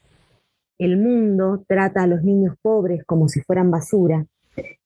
El 0.80 0.98
mundo 0.98 1.64
trata 1.68 2.04
a 2.04 2.08
los 2.08 2.24
niños 2.24 2.56
pobres 2.62 3.04
como 3.06 3.28
si 3.28 3.42
fueran 3.42 3.70
basura. 3.70 4.26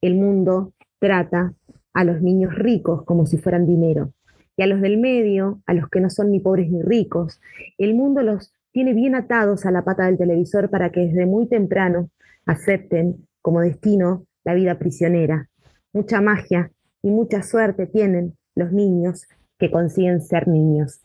El 0.01 0.15
mundo 0.15 0.73
trata 0.99 1.53
a 1.93 2.03
los 2.03 2.21
niños 2.21 2.53
ricos 2.55 3.03
como 3.05 3.25
si 3.25 3.37
fueran 3.37 3.65
dinero 3.65 4.13
y 4.57 4.63
a 4.63 4.67
los 4.67 4.81
del 4.81 4.97
medio, 4.97 5.61
a 5.67 5.73
los 5.73 5.87
que 5.89 6.01
no 6.01 6.09
son 6.09 6.31
ni 6.31 6.39
pobres 6.39 6.69
ni 6.69 6.81
ricos. 6.81 7.39
El 7.77 7.93
mundo 7.93 8.23
los 8.23 8.51
tiene 8.71 8.93
bien 8.93 9.15
atados 9.15 9.65
a 9.65 9.71
la 9.71 9.83
pata 9.83 10.05
del 10.05 10.17
televisor 10.17 10.69
para 10.69 10.91
que 10.91 11.01
desde 11.01 11.25
muy 11.25 11.47
temprano 11.47 12.09
acepten 12.45 13.26
como 13.47 13.61
destino 13.61 14.25
la 14.43 14.53
vida 14.55 14.77
prisionera. 14.77 15.47
Mucha 15.93 16.19
magia 16.19 16.69
y 17.01 17.11
mucha 17.11 17.43
suerte 17.43 17.87
tienen 17.87 18.37
los 18.55 18.73
niños 18.73 19.25
que 19.57 19.71
consiguen 19.71 20.21
ser 20.21 20.49
niños. 20.49 20.99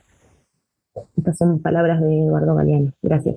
Estas 1.16 1.38
son 1.38 1.62
palabras 1.62 2.00
de 2.00 2.18
Eduardo 2.18 2.56
Galeano. 2.56 2.90
Gracias. 3.00 3.36